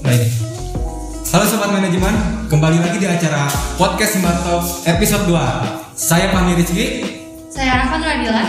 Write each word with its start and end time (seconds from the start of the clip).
Baik. 0.00 0.24
Halo 1.28 1.44
sobat 1.44 1.76
manajemen, 1.76 2.14
kembali 2.48 2.80
lagi 2.80 2.96
di 2.96 3.04
acara 3.04 3.52
podcast 3.76 4.16
Simarto 4.16 4.64
episode 4.88 5.28
2. 5.28 5.36
Saya 5.92 6.32
Fahmi 6.32 6.56
Rizky, 6.56 7.04
Saya 7.52 7.84
Rafan 7.84 8.00
Radila. 8.00 8.44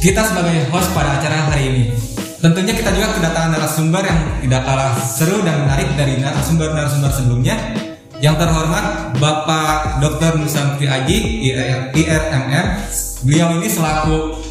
kita 0.00 0.24
sebagai 0.24 0.72
host 0.72 0.88
pada 0.96 1.20
acara 1.20 1.52
hari 1.52 1.68
ini. 1.68 1.84
Tentunya 2.40 2.72
kita 2.72 2.96
juga 2.96 3.12
kedatangan 3.12 3.60
narasumber 3.60 4.02
yang 4.08 4.20
tidak 4.40 4.62
kalah 4.64 4.96
seru 5.04 5.44
dan 5.44 5.68
menarik 5.68 5.92
dari 5.92 6.16
narasumber-narasumber 6.24 7.12
sebelumnya. 7.12 7.56
Yang 8.18 8.40
terhormat 8.40 9.14
Bapak 9.20 10.00
Dr. 10.02 10.40
Nusantri 10.40 10.88
Aji, 10.90 11.44
IR, 11.52 11.92
IRMR. 11.92 12.66
Beliau 13.22 13.52
ini 13.60 13.68
selaku 13.68 14.42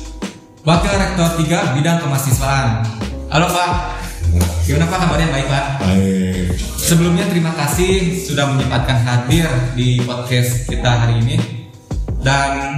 Wakil 0.61 0.93
Rektor 0.93 1.41
3 1.41 1.75
Bidang 1.79 1.99
Kemahasiswaan. 1.99 2.85
Halo 3.27 3.47
Pak, 3.51 3.96
gimana 4.67 4.83
Pak 4.91 4.99
kabarnya 4.99 5.31
baik 5.31 5.47
Pak? 5.47 5.65
Baik. 5.79 6.47
Sebelumnya 6.75 7.23
terima 7.31 7.55
kasih 7.55 8.19
sudah 8.19 8.51
menyempatkan 8.51 8.99
hadir 8.99 9.47
di 9.79 10.03
podcast 10.03 10.67
kita 10.67 11.07
hari 11.07 11.23
ini. 11.23 11.39
Dan 12.19 12.75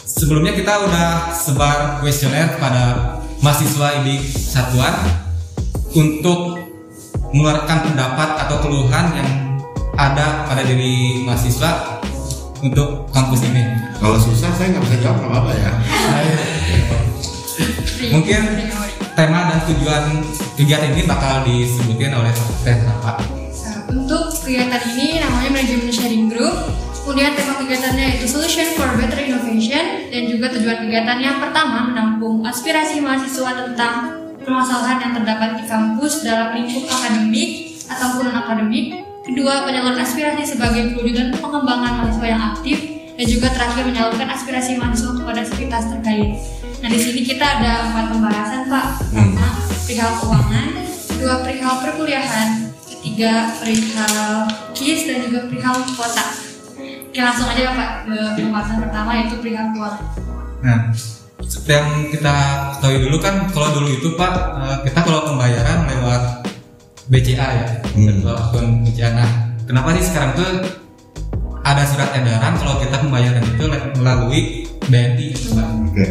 sebelumnya 0.00 0.56
kita 0.56 0.80
udah 0.88 1.36
sebar 1.36 2.00
kuesioner 2.00 2.56
pada 2.56 3.20
mahasiswa 3.44 4.00
IDIK 4.00 4.24
Satuan 4.32 4.96
untuk 5.92 6.56
mengeluarkan 7.36 7.92
pendapat 7.92 8.48
atau 8.48 8.56
keluhan 8.64 9.12
yang 9.12 9.60
ada 9.92 10.48
pada 10.48 10.64
diri 10.64 11.20
mahasiswa 11.20 12.00
untuk 12.64 13.12
kampus 13.12 13.44
ini. 13.44 13.60
Kalau 14.00 14.16
susah 14.16 14.48
saya 14.56 14.72
nggak 14.72 14.84
bisa 14.88 14.96
jawab 15.04 15.28
apa-apa 15.28 15.52
ya. 15.52 15.70
Mungkin 18.08 18.40
tema 19.16 19.48
dan 19.48 19.58
tujuan 19.64 20.04
kegiatan 20.56 20.92
ini 20.92 21.02
bakal 21.08 21.44
disebutkan 21.48 22.12
oleh 22.20 22.32
Teh. 22.64 22.76
Nah, 22.84 23.20
Untuk 23.88 24.32
kegiatan 24.44 24.82
ini 24.96 25.20
namanya 25.22 25.50
Manajemen 25.52 25.92
Sharing 25.92 26.26
Group. 26.28 26.56
Kemudian 27.06 27.38
tema 27.38 27.54
kegiatannya 27.54 28.02
yaitu 28.02 28.26
Solution 28.26 28.66
for 28.74 28.90
Better 28.98 29.22
Innovation 29.22 30.10
dan 30.10 30.26
juga 30.26 30.50
tujuan 30.58 30.82
kegiatan 30.82 31.22
yang 31.22 31.38
pertama 31.38 31.86
menampung 31.86 32.42
aspirasi 32.42 32.98
mahasiswa 32.98 33.62
tentang 33.62 34.26
permasalahan 34.42 34.98
yang 34.98 35.12
terdapat 35.14 35.62
di 35.62 35.64
kampus 35.70 36.26
dalam 36.26 36.58
lingkup 36.58 36.90
akademik 36.90 37.78
ataupun 37.86 38.26
non 38.26 38.36
akademik. 38.42 39.06
Kedua, 39.22 39.66
penyaluran 39.66 40.02
aspirasi 40.02 40.54
sebagai 40.54 40.94
perwujudan 40.94 41.34
pengembangan 41.38 42.02
mahasiswa 42.02 42.26
yang 42.26 42.42
aktif 42.54 42.78
dan 43.18 43.26
juga 43.26 43.48
terakhir 43.54 43.82
menyalurkan 43.86 44.28
aspirasi 44.30 44.78
mahasiswa 44.78 45.14
kepada 45.18 45.42
sivitas 45.46 45.84
terkait. 45.90 46.42
Nah 46.76 46.88
di 46.88 46.98
sini 47.00 47.20
kita 47.24 47.44
ada 47.60 47.88
empat 47.90 48.04
pembahasan 48.12 48.62
Pak. 48.68 48.86
Pertama 49.10 49.48
perihal 49.86 50.10
keuangan, 50.20 50.68
kedua 51.08 51.34
perihal 51.40 51.74
perkuliahan, 51.80 52.48
ketiga 52.84 53.32
perihal 53.56 54.14
KIS 54.76 55.00
dan 55.08 55.18
juga 55.24 55.48
perihal 55.48 55.76
kuota. 55.96 56.26
Oke 57.06 57.20
langsung 57.22 57.48
aja 57.48 57.72
Pak 57.72 57.90
ke 58.04 58.16
pembahasan 58.36 58.76
pertama 58.82 59.10
yaitu 59.16 59.36
perihal 59.40 59.72
keuangan. 59.72 60.04
Nah, 60.60 60.78
seperti 61.40 61.72
yang 61.72 61.88
kita 62.10 62.34
ketahui 62.76 62.98
dulu 63.08 63.16
kan 63.22 63.34
kalau 63.50 63.68
dulu 63.72 63.88
itu 63.88 64.08
Pak 64.14 64.32
eh, 64.60 64.76
kita 64.84 64.98
kalau 65.00 65.20
pembayaran 65.32 65.86
lewat 65.86 66.22
BCA 67.06 67.48
ya, 67.54 67.66
Hmm. 67.94 68.20
lewat 68.20 68.50
akun 68.50 68.82
BCA. 68.82 69.14
Nah, 69.14 69.30
kenapa 69.64 69.94
sih 69.94 70.04
sekarang 70.04 70.34
tuh 70.34 70.50
ada 71.62 71.82
surat 71.82 72.10
edaran 72.14 72.54
kalau 72.58 72.78
kita 72.78 72.98
pembayaran 72.98 73.42
itu 73.42 73.64
melalui 73.98 74.40
BNI, 74.86 75.26
Pak? 75.34 75.68
Oke. 75.86 76.06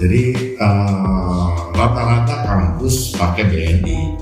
Jadi 0.00 0.56
eh, 0.56 1.46
rata-rata 1.76 2.48
kampus 2.48 3.12
pakai 3.20 3.44
BNI. 3.52 4.16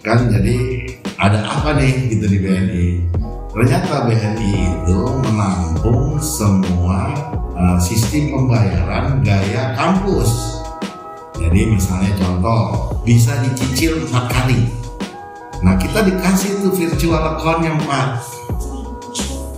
Kan 0.00 0.32
jadi 0.32 0.88
ada 1.20 1.44
apa 1.44 1.76
nih 1.76 2.16
gitu 2.16 2.32
di 2.32 2.38
BNI? 2.40 2.88
Ternyata 3.52 4.08
BNI 4.08 4.52
itu 4.80 5.00
menampung 5.20 6.16
semua 6.16 7.12
eh, 7.52 7.78
sistem 7.84 8.32
pembayaran 8.32 9.20
gaya 9.20 9.76
kampus. 9.76 10.64
Jadi 11.36 11.76
misalnya 11.76 12.16
contoh 12.16 12.96
bisa 13.04 13.36
dicicil 13.44 14.08
empat 14.08 14.32
kali. 14.32 14.64
Nah 15.60 15.76
kita 15.76 16.08
dikasih 16.08 16.64
tuh 16.64 16.72
virtual 16.72 17.36
account 17.36 17.60
yang 17.60 17.76
empat 17.84 18.24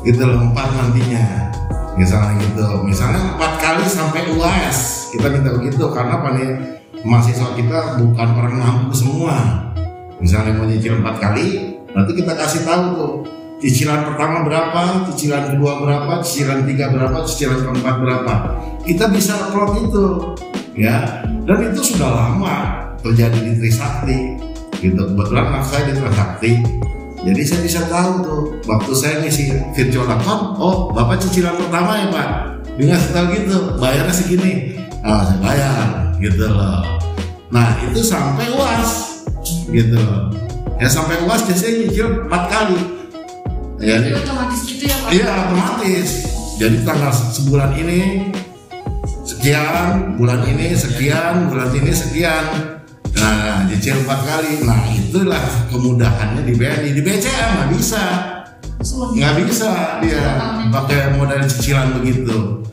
gitu 0.05 0.21
empat 0.21 0.69
nantinya 0.77 1.49
misalnya 1.97 2.37
gitu 2.45 2.85
misalnya 2.85 3.25
empat 3.33 3.53
kali 3.57 3.89
sampai 3.89 4.29
uas 4.37 5.04
kita 5.15 5.27
minta 5.31 5.51
begitu 5.55 5.87
karena 5.95 6.19
pani 6.19 6.45
mahasiswa 7.07 7.55
kita 7.55 8.03
bukan 8.03 8.29
orang 8.35 8.55
mampu 8.59 8.93
semua. 8.97 9.35
Misalnya 10.19 10.59
mau 10.59 10.67
nyicil 10.67 10.99
empat 10.99 11.23
kali 11.23 11.79
nanti 11.95 12.11
kita 12.19 12.35
kasih 12.35 12.67
tahu 12.67 12.83
tuh 12.99 13.13
cicilan 13.63 14.03
pertama 14.03 14.43
berapa 14.43 15.07
cicilan 15.13 15.55
kedua 15.55 15.79
berapa 15.79 16.13
cicilan 16.27 16.67
tiga 16.67 16.91
berapa 16.91 17.23
cicilan 17.23 17.63
keempat 17.63 17.97
berapa. 18.03 18.35
Kita 18.83 19.05
bisa 19.15 19.33
upload 19.39 19.73
itu 19.87 20.05
ya. 20.75 21.23
Dan 21.45 21.71
itu 21.71 21.95
sudah 21.95 22.11
lama 22.11 22.57
terjadi 23.05 23.37
di 23.37 23.53
Trisakti 23.61 24.19
gitu. 24.81 25.01
Kebetulan 25.13 25.55
anak 25.55 25.65
saya 25.69 25.93
di 25.93 25.95
Trisakti. 25.95 26.53
Jadi 27.25 27.41
saya 27.41 27.61
bisa 27.65 27.81
tahu 27.89 28.13
tuh 28.21 28.41
waktu 28.69 28.93
saya 28.93 29.15
ngisi 29.25 29.49
virtual 29.73 30.05
account, 30.13 30.61
oh 30.61 30.93
bapak 30.93 31.25
cicilan 31.25 31.57
pertama 31.57 31.97
ya 31.97 32.07
pak, 32.13 32.29
ngasih 32.77 33.11
tahu 33.17 33.27
gitu, 33.33 33.59
bayarnya 33.81 34.13
segini, 34.13 34.74
ah 35.05 35.21
saya 35.29 35.39
bayar, 35.45 35.89
gitu 36.17 36.49
loh. 36.49 36.81
Nah 37.53 37.77
itu 37.85 38.01
sampai 38.01 38.49
uas, 38.57 39.21
gitu 39.69 40.01
loh. 40.01 40.33
Ya 40.81 40.89
sampai 40.89 41.21
uas 41.29 41.45
biasanya 41.45 41.85
nyicil 41.85 42.09
empat 42.25 42.43
kali. 42.49 42.81
Ya, 43.85 44.01
Jadi 44.01 44.17
otomatis 44.17 44.61
gitu 44.65 44.85
ya 44.89 44.97
Pak? 44.97 45.09
Iya 45.13 45.29
otomatis. 45.45 46.11
Jadi 46.57 46.77
tanggal 46.89 47.13
sebulan 47.13 47.71
ini 47.77 48.33
sekian, 49.29 50.17
bulan 50.17 50.41
ini 50.49 50.73
sekian, 50.73 51.53
bulan 51.53 51.69
ini 51.77 51.93
sekian. 51.93 52.45
Nah, 53.15 53.69
cicil 53.69 54.03
empat 54.09 54.21
kali. 54.25 54.65
Nah, 54.65 54.89
itulah 54.89 55.45
kemudahannya 55.69 56.49
di 56.49 56.55
BNI. 56.57 56.91
Di 56.97 57.03
BCA 57.05 57.47
nggak 57.57 57.69
bisa, 57.77 58.03
nggak 59.15 59.35
bisa 59.45 60.01
dia 60.01 60.25
pakai 60.73 61.13
modal 61.15 61.45
cicilan 61.45 61.93
begitu. 62.01 62.65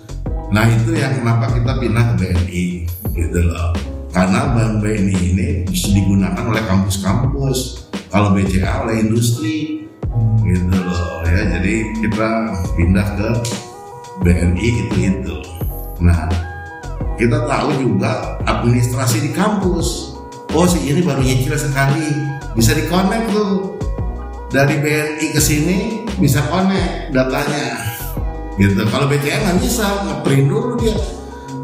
Nah, 0.51 0.67
itu 0.67 0.91
yang 0.93 1.15
kenapa 1.15 1.55
kita 1.55 1.79
pindah 1.79 2.05
ke 2.11 2.27
BNI, 2.27 2.65
gitu 3.15 3.39
loh. 3.47 3.71
Karena 4.11 4.51
bank 4.51 4.83
BNI 4.83 5.15
ini 5.31 5.49
bisa 5.63 5.95
digunakan 5.95 6.43
oleh 6.43 6.63
kampus-kampus. 6.67 7.87
Kalau 8.11 8.35
BCA 8.35 8.83
oleh 8.83 9.07
industri, 9.07 9.87
gitu 10.43 10.75
loh 10.75 11.23
ya. 11.23 11.41
Jadi 11.57 11.75
kita 12.03 12.29
pindah 12.75 13.07
ke 13.15 13.29
BNI 14.21 14.69
itu 14.69 14.95
itu 15.01 15.37
nah 16.01 16.29
kita 17.17 17.45
tahu 17.45 17.69
juga 17.77 18.41
administrasi 18.49 19.29
di 19.29 19.31
kampus. 19.37 20.17
Oh 20.57 20.65
si 20.65 20.81
ini 20.89 21.05
baru 21.05 21.21
nyicil 21.21 21.53
sekali. 21.53 22.09
Bisa 22.57 22.73
dikonek 22.73 23.29
tuh. 23.29 23.77
Dari 24.49 24.81
BNI 24.81 25.27
ke 25.31 25.39
sini 25.39 26.01
bisa 26.17 26.43
connect 26.49 27.13
datanya 27.13 27.90
gitu 28.53 28.81
kalau 28.85 29.05
BCA 29.07 29.37
nggak 29.39 29.57
bisa 29.59 29.85
ngeprint 30.03 30.45
dulu 30.47 30.75
dia 30.77 30.95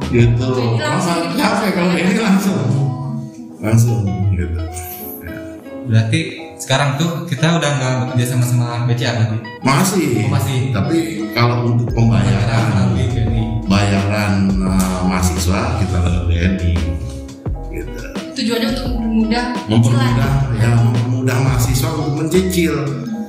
gitu 0.07 0.47
langsung 0.77 0.79
Masa 0.79 1.35
capek 1.35 1.69
kalau 1.75 1.89
BNI 1.91 2.15
langsung 2.17 2.59
langsung 3.59 4.01
gitu 4.33 4.59
Ya. 5.17 5.33
Berarti 5.83 6.19
sekarang 6.57 6.95
tuh 6.95 7.11
kita 7.25 7.59
udah 7.59 7.71
nggak 7.73 7.93
bekerja 8.07 8.25
sama 8.31 8.45
sama 8.45 8.67
BCA 8.85 9.11
lagi. 9.17 9.37
masih 9.59 10.05
Oh, 10.19 10.29
masih. 10.29 10.59
tapi 10.71 10.97
kalau 11.31 11.67
untuk 11.67 11.91
pembayaran 11.91 12.63
melalui 12.71 13.07
BNI. 13.07 13.43
bayaran 13.67 14.33
uh, 14.57 15.03
mahasiswa 15.03 15.79
kita 15.79 15.97
lewat 15.99 16.23
BNI 16.27 16.71
gitu. 17.69 17.91
Tujuannya 18.33 18.67
untuk 18.71 18.85
mempermudah 18.87 19.43
mempermudah 19.67 20.31
ya 20.55 20.69
mempermudah 20.77 21.37
mahasiswa 21.41 21.87
untuk 21.89 22.13
mencicil 22.15 22.75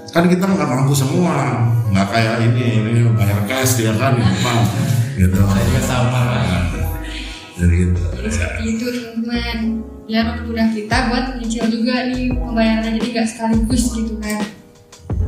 kan 0.08 0.25
kita 0.25 0.44
nggak 0.44 0.69
mampu 0.69 0.93
semua. 0.96 1.69
Nggak 1.93 2.06
kayak 2.08 2.34
ini 2.49 2.66
ini 2.84 3.00
bayar 3.12 3.44
cash 3.44 3.81
dia 3.81 3.93
kan 3.96 4.16
depan. 4.16 4.56
Gitu. 5.19 5.37
Saya 5.37 5.64
juga 5.69 5.82
sama. 5.84 6.20
Pak. 6.38 6.62
jadi 7.58 7.75
gitu. 7.75 8.02
Seperti 8.31 8.62
itu 8.70 8.87
teman-teman 8.87 9.82
Ya 10.08 10.25
mempermudah 10.25 10.72
kita 10.72 11.12
buat 11.12 11.37
nyicil 11.37 11.69
juga 11.69 12.08
nih 12.08 12.32
pembayarannya. 12.32 12.96
Jadi 12.96 13.08
nggak 13.12 13.28
sekaligus 13.28 13.93
gitu 13.93 14.16
kan. 14.25 14.40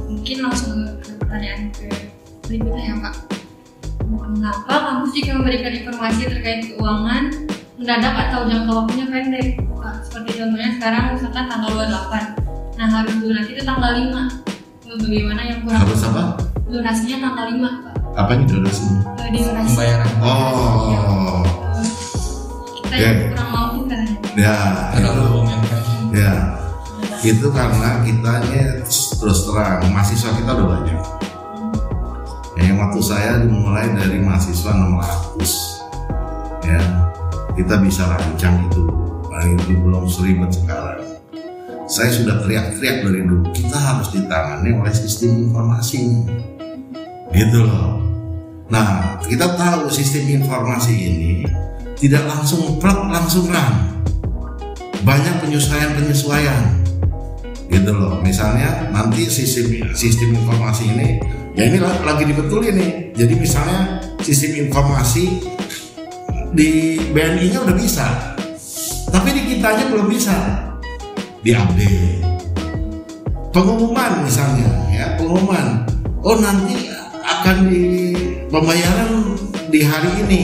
Mungkin 0.09 0.37
langsung 0.41 0.73
ke 1.05 1.13
pertanyaan 1.21 1.69
ke 1.77 1.89
berikutnya 2.49 2.85
ya 2.89 2.97
Pak. 3.05 3.15
Mengapa 4.09 4.75
kampus 4.89 5.11
jika 5.13 5.37
memberikan 5.37 5.73
informasi 5.85 6.33
terkait 6.33 6.61
keuangan. 6.73 7.29
Mendadak 7.77 8.29
atau 8.29 8.49
jangka 8.49 8.73
waktunya 8.73 9.07
pendek 9.09 9.61
Pak? 9.69 9.97
Seperti 10.05 10.31
contohnya 10.41 10.71
sekarang 10.77 11.05
misalkan 11.17 11.45
tanggal 11.49 11.73
28 11.81 12.77
Nah 12.77 12.87
harus 12.89 13.15
lunasi 13.21 13.57
itu 13.57 13.63
tanggal 13.65 13.93
5 13.93 14.60
Bagaimana 14.91 15.43
yang 15.47 15.59
kurang 15.63 15.87
harus 15.87 16.03
apa? 16.03 16.23
Lunasinya 16.67 17.17
tanggal 17.23 17.47
5 17.47 17.63
Pak. 17.63 17.95
Apa 18.11 18.31
ini 18.35 18.43
Eh, 18.43 18.51
di 19.31 19.39
lunasi 19.39 19.71
Pembayaran. 19.71 20.11
oh. 20.19 21.43
Kita 22.75 22.95
Ya. 22.99 23.07
yang 23.07 23.19
kurang 23.31 23.51
mampu 23.55 23.81
kan 23.87 24.03
ya. 24.35 24.57
Terlalu 24.91 25.15
itu 25.15 25.31
rumit 25.31 25.61
kan. 25.63 25.81
Ya, 26.11 26.33
itu 27.23 27.47
karena 27.55 27.89
kitanya 28.03 28.63
terus 29.15 29.39
terang 29.47 29.79
mahasiswa 29.95 30.31
kita 30.35 30.51
udah 30.59 30.67
banyak. 30.75 30.99
Ya, 32.59 32.63
yang 32.67 32.83
waktu 32.83 32.99
saya 32.99 33.47
dimulai 33.47 33.95
dari 33.95 34.19
mahasiswa 34.19 34.75
600 34.75 35.87
ya. 36.67 36.83
Kita 37.55 37.79
bisa 37.79 38.11
rancang 38.11 38.67
itu. 38.67 38.85
Nah, 39.31 39.47
itu 39.47 39.71
belum 39.79 40.11
seribet 40.11 40.51
sekarang 40.51 40.99
saya 41.91 42.15
sudah 42.15 42.39
teriak-teriak 42.47 43.03
dari 43.03 43.27
dulu. 43.27 43.51
Kita 43.51 43.75
harus 43.75 44.15
ditangani 44.15 44.79
oleh 44.79 44.95
sistem 44.95 45.51
informasi. 45.51 46.23
Gitu 47.35 47.59
loh. 47.67 47.99
Nah 48.71 49.19
kita 49.27 49.59
tahu 49.59 49.91
sistem 49.91 50.39
informasi 50.39 50.95
ini 50.95 51.35
tidak 51.99 52.31
langsung 52.31 52.79
plug 52.79 53.11
langsung 53.11 53.51
run. 53.51 53.75
Banyak 55.03 55.43
penyesuaian-penyesuaian. 55.43 56.79
Gitu 57.67 57.91
loh. 57.91 58.23
Misalnya 58.23 58.87
nanti 58.95 59.27
sistem 59.27 59.91
sistem 59.91 60.39
informasi 60.39 60.95
ini 60.95 61.19
ya 61.59 61.67
ini 61.67 61.83
la- 61.83 62.07
lagi 62.07 62.23
dibetulin 62.23 62.79
nih. 62.79 62.91
Jadi 63.19 63.35
misalnya 63.35 63.99
sistem 64.23 64.71
informasi 64.71 65.43
di 66.55 67.03
BNI 67.11 67.51
nya 67.51 67.67
udah 67.67 67.75
bisa. 67.75 68.07
Tapi 69.11 69.35
di 69.35 69.43
kitanya 69.59 69.91
belum 69.91 70.07
bisa 70.07 70.70
diupdate 71.41 72.31
pengumuman 73.51 74.25
misalnya 74.25 74.71
ya 74.91 75.15
pengumuman. 75.19 75.87
Oh 76.21 76.37
nanti 76.39 76.91
akan 77.25 77.57
di 77.71 78.15
pembayaran 78.49 79.35
di 79.71 79.81
hari 79.83 80.11
ini. 80.27 80.43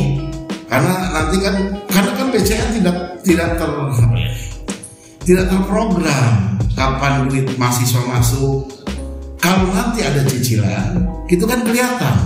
Karena 0.67 1.15
nanti 1.15 1.37
kan 1.39 1.55
karena 1.87 2.11
kan 2.19 2.27
BCA 2.35 2.67
tidak 2.75 2.97
tidak 3.23 3.51
ter 3.55 3.71
tidak 5.27 5.45
terprogram 5.51 6.59
kapan 6.75 7.31
duit 7.31 7.47
mahasiswa 7.55 8.03
masuk. 8.11 8.67
Kalau 9.39 9.71
nanti 9.71 10.03
ada 10.03 10.27
cicilan 10.27 11.07
itu 11.31 11.45
kan 11.47 11.63
kelihatan. 11.63 12.17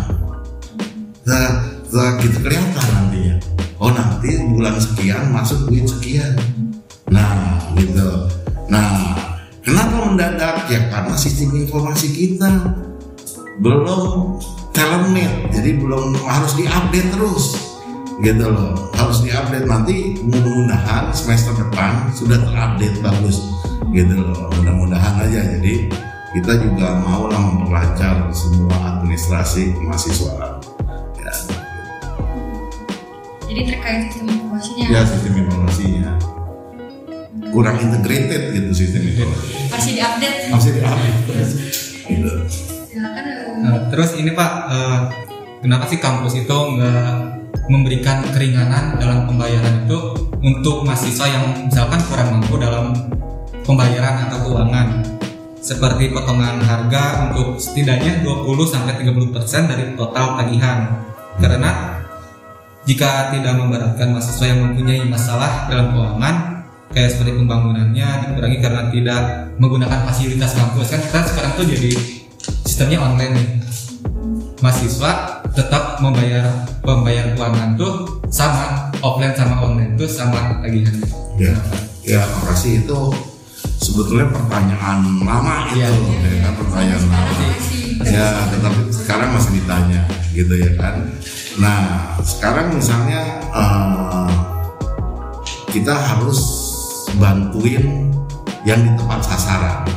Nah, 1.28 1.52
nah 1.92 2.10
gitu 2.16 2.40
kelihatan 2.40 2.86
nantinya 2.96 3.36
oh 3.76 3.92
nanti 3.92 4.40
bulan 4.48 4.80
sekian 4.80 5.28
masuk 5.28 5.68
duit 5.68 5.84
sekian. 5.84 6.32
Nah 7.12 7.60
gitu 7.76 8.39
nah 8.70 9.18
kenapa 9.66 10.06
mendadak? 10.06 10.70
Ya 10.70 10.86
karena 10.88 11.14
sistem 11.18 11.58
informasi 11.58 12.14
kita 12.14 12.48
belum 13.60 14.40
telemet 14.70 15.50
jadi 15.52 15.76
belum 15.76 16.16
harus 16.24 16.56
diupdate 16.56 17.10
terus 17.12 17.58
gitu 18.22 18.46
loh. 18.46 18.92
Harus 18.94 19.24
diupdate. 19.24 19.66
Nanti 19.66 20.20
mudah-mudahan 20.22 21.10
semester 21.10 21.56
depan 21.56 22.12
sudah 22.14 22.38
terupdate 22.38 22.96
bagus 23.02 23.42
gitu 23.90 24.14
loh. 24.14 24.48
Mudah-mudahan 24.60 25.26
aja. 25.26 25.40
Jadi 25.58 25.90
kita 26.36 26.62
juga 26.62 26.94
mau 27.02 27.26
lah 27.26 27.40
memperlancar 27.42 28.30
semua 28.30 28.76
administrasi 28.96 29.74
mahasiswa. 29.82 30.62
Ya, 31.18 31.34
Jadi 33.50 33.60
terkait 33.66 33.98
sistem 34.08 34.30
informasinya. 34.30 34.86
Ya 34.86 35.00
sistem 35.02 35.34
informasinya 35.42 35.99
kurang 37.50 37.76
integrated 37.78 38.54
gitu 38.54 38.68
sistem 38.72 39.02
informasi 39.06 39.48
masih 39.70 39.92
diupdate. 39.98 40.38
masih 40.50 40.70
diupdate 40.78 41.52
gitu. 42.06 42.30
Silakan. 42.90 43.24
eh, 43.26 43.38
Nah, 43.60 43.76
terus 43.92 44.16
ini 44.16 44.32
Pak, 44.32 44.52
eh, 44.72 45.00
kenapa 45.60 45.84
sih 45.86 46.00
kampus 46.00 46.32
itu 46.34 46.56
nggak 46.56 47.12
memberikan 47.70 48.24
keringanan 48.34 48.98
dalam 48.98 49.28
pembayaran 49.30 49.86
itu 49.86 49.98
untuk 50.40 50.82
mahasiswa 50.82 51.26
yang 51.28 51.44
misalkan 51.68 52.00
kurang 52.08 52.40
mampu 52.40 52.56
dalam 52.56 52.96
pembayaran 53.62 54.26
atau 54.26 54.48
keuangan 54.48 54.88
seperti 55.60 56.08
potongan 56.10 56.58
harga 56.64 57.30
untuk 57.30 57.60
setidaknya 57.60 58.24
20 58.24 58.64
sampai 58.64 58.96
30% 59.04 59.70
dari 59.70 59.84
total 59.94 60.40
tagihan. 60.40 61.04
Karena 61.36 62.00
jika 62.88 63.30
tidak 63.30 63.54
memberatkan 63.60 64.16
mahasiswa 64.16 64.46
yang 64.50 64.72
mempunyai 64.72 65.04
masalah 65.04 65.68
dalam 65.68 65.92
keuangan 65.92 66.34
kayak 66.90 67.08
seperti 67.14 67.32
pembangunannya 67.38 68.08
dikurangi 68.26 68.58
karena 68.58 68.82
tidak 68.90 69.22
menggunakan 69.62 70.00
fasilitas 70.10 70.52
kampus. 70.58 70.90
Kan 70.90 71.00
kita 71.06 71.18
sekarang 71.30 71.52
tuh 71.54 71.66
jadi 71.70 71.90
sistemnya 72.66 72.98
online 72.98 73.32
nih. 73.38 73.48
Mahasiswa 74.60 75.40
tetap 75.56 76.04
membayar 76.04 76.44
pembayar 76.84 77.32
keuangan 77.32 77.80
tuh 77.80 78.20
sama 78.28 78.92
offline 79.00 79.32
sama 79.32 79.56
online 79.64 79.96
tuh 79.96 80.10
sama 80.10 80.60
tagihan. 80.60 80.94
Ya 81.38 81.54
ya 82.04 82.20
makasih. 82.42 82.84
Itu 82.84 83.14
sebetulnya 83.80 84.28
pertanyaan 84.28 85.24
lama 85.24 85.72
itu. 85.72 85.80
Iya. 85.80 85.88
ya 86.26 86.38
kan 86.44 86.54
pertanyaan 86.58 87.02
lama. 87.08 87.46
Ya 88.00 88.26
tetapi 88.50 88.80
sekarang 88.92 89.28
masih 89.38 89.50
ditanya 89.62 90.00
gitu 90.34 90.54
ya 90.58 90.70
kan? 90.76 91.08
Nah 91.56 91.80
sekarang 92.20 92.74
misalnya 92.76 93.40
eh, 93.54 94.32
kita 95.70 95.94
harus 95.94 96.69
bantuin 97.18 98.12
yang 98.62 98.78
di 98.84 98.90
tempat 98.94 99.24
sasaran. 99.24 99.88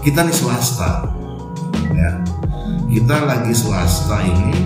Kita 0.00 0.24
nih 0.24 0.34
swasta 0.34 1.04
ya. 1.92 2.12
Kita 2.88 3.28
lagi 3.28 3.52
swasta 3.52 4.24
ini 4.24 4.56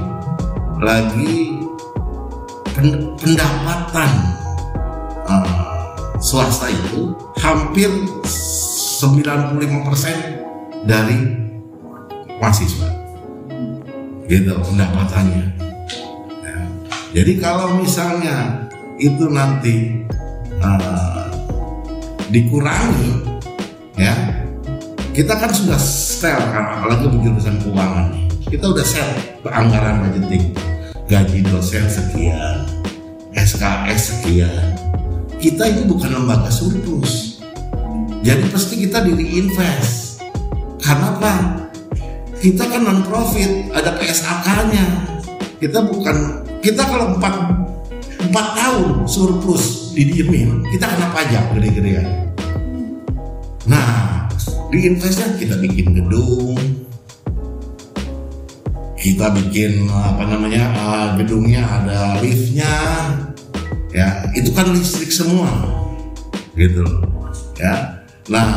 lagi 0.78 1.58
pen- 2.72 3.18
pendapatan 3.18 4.10
eh, 5.26 5.50
swasta 6.22 6.70
itu 6.70 7.10
hampir 7.42 7.90
95% 8.22 10.86
dari 10.86 11.18
mahasiswa. 12.38 12.86
Gitu 14.30 14.54
pendapatannya 14.54 15.58
Ya. 16.42 16.58
jadi 17.12 17.32
kalau 17.38 17.76
misalnya 17.78 18.66
itu 18.96 19.28
nanti 19.28 20.00
uh, 20.62 21.21
dikurangi 22.32 23.12
ya. 24.00 24.16
Kita 25.12 25.36
kan 25.36 25.52
sudah 25.52 25.76
sel 25.76 26.40
kan 26.40 26.80
apalagi 26.80 27.12
jurusan 27.20 27.60
keuangan 27.60 28.16
kita 28.48 28.72
udah 28.72 28.84
sel 28.84 29.04
anggaran 29.44 30.08
budgeting. 30.08 30.56
Gaji 31.12 31.44
dosen 31.44 31.84
sekian 31.92 32.64
SKS 33.36 34.00
sekian. 34.16 34.64
Kita 35.36 35.68
itu 35.68 35.84
bukan 35.84 36.16
lembaga 36.16 36.48
surplus. 36.48 37.44
Jadi 38.24 38.48
pasti 38.48 38.80
kita 38.80 39.04
di 39.04 39.12
reinvest. 39.12 40.24
Karena 40.80 41.12
apa? 41.12 41.34
Kita 42.40 42.64
kan 42.64 42.82
non 42.82 43.04
profit 43.04 43.70
ada 43.70 43.94
PSAK-nya 44.00 45.12
kita 45.62 45.78
bukan 45.86 46.42
kita 46.58 46.82
kalau 46.82 47.14
empat 47.14 47.34
empat 48.18 48.46
tahun 48.58 49.06
surplus 49.06 49.81
didiemin. 49.92 50.64
Kita 50.72 50.88
kena 50.88 51.08
pajak 51.12 51.44
gede-gedean 51.56 52.22
nah 53.62 54.26
di 54.72 54.88
investnya 54.88 55.36
kita 55.38 55.54
bikin 55.60 55.94
gedung. 55.94 56.58
Kita 59.02 59.34
bikin 59.34 59.90
apa 59.90 60.22
namanya 60.30 60.64
uh, 60.78 61.08
gedungnya 61.18 61.66
ada 61.66 62.22
liftnya. 62.22 62.70
Ya 63.90 64.24
itu 64.32 64.54
kan 64.54 64.70
listrik 64.70 65.10
semua. 65.10 65.50
Gitu. 66.54 66.86
Ya. 67.58 68.02
Nah 68.30 68.50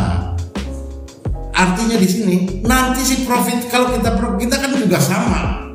artinya 1.55 1.97
di 1.97 2.07
sini 2.07 2.35
nanti 2.61 3.01
si 3.01 3.25
profit 3.25 3.67
kalau 3.73 3.93
kita 3.97 4.15
kita 4.37 4.55
kan 4.61 4.71
juga 4.77 4.97
sama 5.01 5.65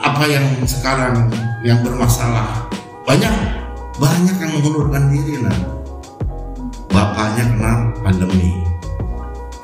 apa 0.00 0.24
yang 0.26 0.44
sekarang 0.64 1.28
yang 1.62 1.84
bermasalah. 1.84 2.66
Banyak 3.04 3.63
banyak 3.94 4.36
yang 4.42 4.52
mengundurkan 4.58 5.06
diri 5.10 5.38
nah 5.38 5.58
bapaknya 6.90 7.44
kena 7.50 7.72
pandemi. 8.02 8.50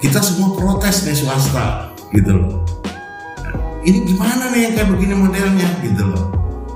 Kita 0.01 0.23
semua 0.23 0.57
protes 0.57 1.07
nih 1.07 1.17
swasta 1.19 1.91
gitu 2.11 2.35
loh. 2.35 2.65
Ini 3.87 3.99
gimana 4.07 4.51
nih 4.51 4.61
yang 4.69 4.75
kayak 4.77 4.89
begini 4.93 5.15
modelnya 5.15 5.69
gitu 5.83 6.05
loh. 6.11 6.25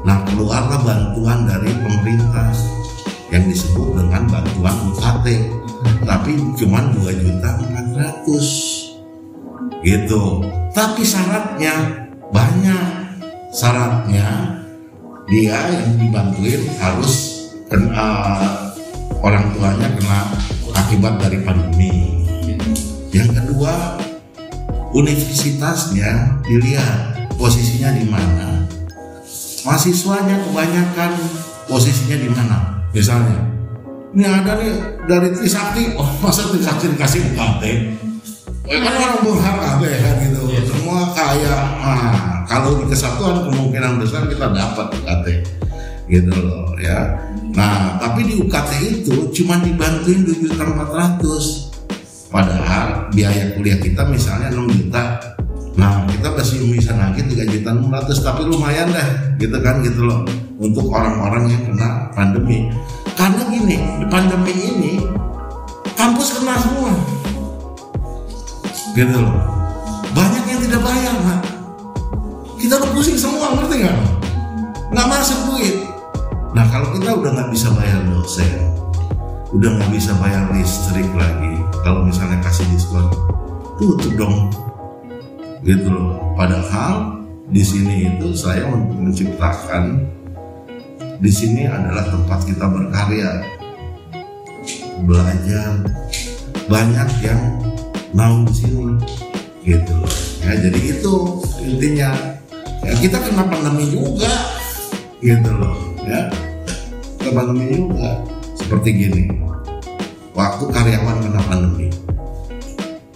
Nah 0.06 0.22
keluarlah 0.28 0.80
bantuan 0.84 1.48
dari 1.48 1.72
pemerintah 1.74 2.52
yang 3.32 3.44
disebut 3.50 3.98
dengan 3.98 4.22
bantuan 4.30 4.76
UKT. 4.94 5.26
Tapi 6.04 6.32
cuma 6.56 6.80
2 6.92 7.22
juta 7.22 7.48
400 7.60 9.84
gitu. 9.84 10.22
Tapi 10.74 11.02
syaratnya 11.02 11.74
banyak. 12.28 12.86
Syaratnya 13.54 14.26
dia 15.30 15.58
yang 15.70 15.94
dibantuin 15.96 16.66
harus 16.82 17.33
kena 17.68 18.08
orang 19.24 19.48
tuanya 19.56 19.88
kena 19.96 20.20
akibat 20.76 21.16
dari 21.20 21.38
pandemi. 21.40 21.92
Yang 23.14 23.40
kedua 23.40 24.00
universitasnya 24.92 26.42
dilihat 26.44 27.30
posisinya 27.40 27.94
di 27.96 28.04
mana. 28.04 28.68
Mahasiswanya 29.64 30.44
kebanyakan 30.44 31.12
posisinya 31.70 32.16
di 32.20 32.28
mana? 32.28 32.58
Misalnya 32.92 33.38
ini 34.12 34.24
ada 34.28 34.60
nih 34.60 34.72
dari 35.08 35.32
Trisakti. 35.32 35.96
Oh 35.96 36.06
masa 36.20 36.46
Trisakti 36.52 36.92
dikasih 36.92 37.32
UKT? 37.32 37.62
Ya 38.64 38.80
kan 38.80 38.94
orang 38.96 39.20
berhak 39.24 39.56
apa 39.56 39.84
ya 39.88 39.98
kan 40.04 40.14
gitu. 40.20 40.42
Semua 40.68 41.12
kaya 41.16 41.54
nah, 41.80 42.44
kalau 42.44 42.84
di 42.84 42.92
kesatuan 42.92 43.48
kemungkinan 43.48 44.00
besar 44.04 44.28
kita 44.28 44.52
dapat 44.52 44.86
UKT 45.00 45.26
gitu 46.08 46.32
loh 46.36 46.76
ya. 46.76 47.16
Nah 47.56 47.96
tapi 47.96 48.28
di 48.28 48.34
UKT 48.40 48.70
itu 49.02 49.14
cuma 49.32 49.56
dibantuin 49.62 50.26
7 50.26 50.44
juta 50.44 50.64
400 50.68 52.28
padahal 52.28 53.08
biaya 53.14 53.54
kuliah 53.56 53.78
kita 53.80 54.04
misalnya 54.08 54.52
6 54.52 54.68
juta. 54.84 55.02
Nah 55.74 56.04
kita 56.06 56.28
masih 56.34 56.60
bisa 56.70 56.92
nagih 56.92 57.24
3 57.24 57.46
juta 57.48 57.68
600 57.72 58.26
tapi 58.26 58.42
lumayan 58.44 58.92
deh 58.92 59.08
gitu 59.40 59.56
kan 59.64 59.80
gitu 59.80 60.04
loh. 60.04 60.26
Untuk 60.54 60.86
orang-orang 60.86 61.50
yang 61.50 61.62
kena 61.72 62.14
pandemi. 62.14 62.70
Karena 63.14 63.42
gini 63.50 63.78
di 64.02 64.06
pandemi 64.06 64.52
ini 64.54 64.92
kampus 65.96 66.38
kena 66.38 66.54
semua. 66.60 66.92
Gitu 68.94 69.16
loh. 69.18 69.34
Banyak 70.14 70.44
yang 70.46 70.60
tidak 70.62 70.80
bayar 70.84 71.14
Pak. 71.18 71.40
kita 72.64 72.80
udah 72.80 72.90
pusing 72.96 73.18
semua 73.20 73.52
ngerti 73.60 73.84
nggak? 73.84 73.98
Nggak 74.94 75.08
masuk 75.10 75.38
duit 75.52 75.93
nah 76.54 76.64
kalau 76.70 76.94
kita 76.94 77.10
udah 77.18 77.30
nggak 77.34 77.50
bisa 77.50 77.68
bayar 77.74 78.00
dosen 78.06 78.54
udah 79.50 79.70
nggak 79.74 79.90
bisa 79.90 80.14
bayar 80.22 80.48
listrik 80.54 81.06
lagi 81.14 81.54
kalau 81.82 82.06
misalnya 82.06 82.40
kasih 82.40 82.64
diskon 82.72 83.06
tutup 83.78 84.12
dong. 84.14 84.50
Gitu 85.64 85.88
loh. 85.88 86.20
Padahal 86.36 87.24
di 87.48 87.62
sini 87.64 88.08
itu 88.14 88.32
saya 88.34 88.68
menciptakan 88.72 90.08
di 91.18 91.30
sini 91.30 91.68
adalah 91.68 92.04
tempat 92.08 92.40
kita 92.44 92.64
berkarya. 92.68 93.30
Belajar. 95.04 95.84
Banyak 96.64 97.10
yang 97.20 97.40
mau 98.16 98.44
di 98.48 98.54
sini. 98.54 98.96
Gitu 99.64 99.92
loh. 99.92 100.14
Ya 100.44 100.52
jadi 100.60 100.80
itu 100.80 101.14
intinya. 101.64 102.10
Ya 102.84 102.94
kita 103.00 103.16
kena 103.20 103.44
pandemi 103.48 103.88
juga. 103.92 104.32
Gitu 105.24 105.50
loh 105.56 105.93
ya. 106.08 106.28
Kena 107.20 107.30
pandemi 107.32 107.72
juga 107.72 108.20
seperti 108.56 108.88
gini. 108.92 109.22
Waktu 110.34 110.64
karyawan 110.68 111.24
kena 111.24 111.40
pandemi. 111.48 111.88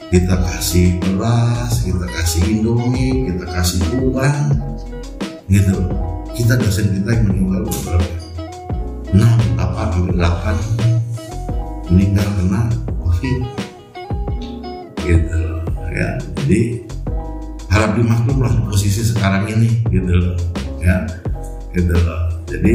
Kita 0.09 0.40
kasih 0.40 0.97
beras 1.04 1.85
kita 1.85 2.09
kasih 2.09 2.40
indomie 2.49 3.28
kita 3.28 3.45
kasih 3.45 3.80
uang 4.00 4.57
gitu. 5.52 5.76
Kita 6.33 6.57
dosen 6.57 6.97
kita 6.97 7.12
yang 7.12 7.25
meninggal 7.28 7.68
berapa 7.68 8.16
enam 9.12 9.37
delapan 9.57 9.87
sampai 9.92 10.12
delapan 10.16 10.57
meninggal 11.92 12.26
kena 12.40 12.62
covid. 13.04 13.40
Gitu 15.04 15.42
ya. 15.92 16.11
Jadi 16.40 16.88
harap 17.68 17.95
dimaklum 17.95 18.38
lah 18.42 18.52
posisi 18.66 19.04
sekarang 19.04 19.45
ini 19.52 19.85
gitu 19.92 20.35
ya 20.80 21.04
gitu 21.76 21.95
loh 21.95 22.27
jadi 22.49 22.75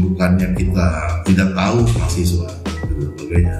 bukannya 0.00 0.48
kita 0.54 0.88
tidak 1.26 1.48
tahu 1.56 1.78
mahasiswa 1.96 2.48
gitu 2.84 3.04
sebagainya 3.16 3.58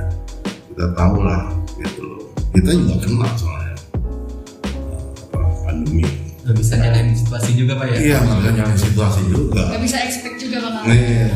kita 0.72 0.86
tahu 0.94 1.16
lah 1.24 1.42
gitu 1.80 2.00
loh 2.04 2.22
kita 2.52 2.70
juga 2.76 2.94
kena 3.02 3.28
soalnya 3.40 3.74
apa, 5.32 5.38
pandemi 5.64 6.06
Gak 6.40 6.56
bisa 6.56 6.74
nyalain 6.82 7.14
situasi 7.14 7.50
juga 7.54 7.72
pak 7.78 7.86
ya 7.94 7.96
iya 7.98 8.18
makanya 8.26 8.52
nyalain 8.64 8.80
situasi 8.80 9.20
juga 9.28 9.62
Gak 9.70 9.82
bisa 9.82 9.98
expect 10.02 10.36
juga 10.40 10.56
bakal. 10.66 10.82
Iya. 10.90 11.30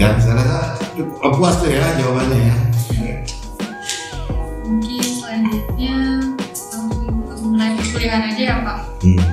Ya, 0.00 0.16
saya 0.16 0.34
rasa 0.40 0.58
cukup 0.96 1.32
puas 1.36 1.54
tuh 1.60 1.68
ya 1.68 1.84
jawabannya 2.00 2.38
ya. 2.40 2.56
Mungkin 4.64 4.96
selanjutnya 5.04 5.94
langsung 6.40 6.88
mengenai 7.44 7.76
perkuliahan 7.78 8.22
aja 8.32 8.42
ya 8.42 8.54
Pak. 8.64 8.78
Hmm. 9.04 9.29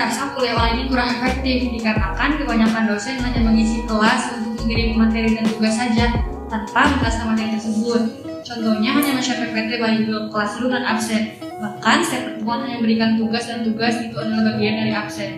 Merasa 0.00 0.32
kuliah 0.32 0.56
online 0.56 0.76
ini 0.80 0.84
kurang 0.88 1.12
efektif 1.12 1.56
dikarenakan 1.76 2.40
kebanyakan 2.40 2.82
dosen 2.88 3.20
hanya 3.20 3.40
mengisi 3.44 3.84
kelas 3.84 4.32
untuk 4.32 4.64
mengirim 4.64 4.96
materi 4.96 5.36
dan 5.36 5.44
tugas 5.44 5.76
saja 5.76 6.24
tanpa 6.48 6.88
menjelaskan 6.88 7.26
materi 7.36 7.48
tersebut. 7.60 8.02
Contohnya 8.40 8.90
hanya 8.96 9.10
men-share 9.20 9.44
PPT 9.44 9.76
bagi 9.76 10.08
Google 10.08 10.32
Classroom 10.32 10.72
dan 10.72 10.88
absen. 10.88 11.36
Bahkan 11.44 11.96
setiap 12.00 12.32
pertemuan 12.32 12.64
hanya 12.64 12.76
memberikan 12.80 13.10
tugas 13.20 13.44
dan 13.44 13.60
tugas 13.60 14.00
itu 14.00 14.16
adalah 14.16 14.56
bagian 14.56 14.74
dari 14.80 14.92
absen. 14.96 15.30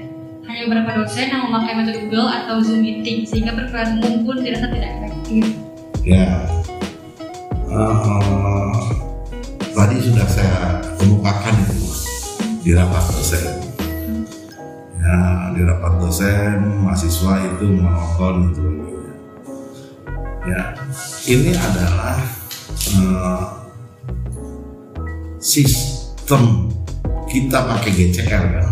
Hanya 0.47 0.71
beberapa 0.71 0.90
dosen 1.02 1.26
yang 1.26 1.42
memakai 1.50 1.73
metode 1.83 1.99
Google 2.07 2.31
atau 2.31 2.62
Zoom 2.62 2.87
Meeting 2.87 3.26
sehingga 3.26 3.59
perkuliahan 3.59 3.99
umum 3.99 4.23
pun 4.23 4.47
dirasa 4.47 4.71
tidak 4.71 4.90
efektif. 5.02 5.45
Ya. 6.07 6.47
Eh, 7.66 8.71
tadi 9.75 9.97
sudah 9.99 10.26
saya 10.31 10.78
kemukakan 11.02 11.54
itu 11.66 11.83
di 12.62 12.71
rapat 12.78 13.02
dosen. 13.11 13.62
Ya, 15.12 15.52
di 15.52 15.61
rapat 15.61 16.00
dosen 16.00 16.88
mahasiswa 16.88 17.45
itu 17.45 17.76
dan 17.76 18.37
sebagainya. 18.57 19.12
Ya, 20.49 20.62
ini 21.28 21.52
adalah 21.52 22.16
eh, 22.97 23.45
sistem 25.37 26.73
kita 27.28 27.61
pakai 27.61 27.92
GCR 27.92 28.45
kan. 28.57 28.69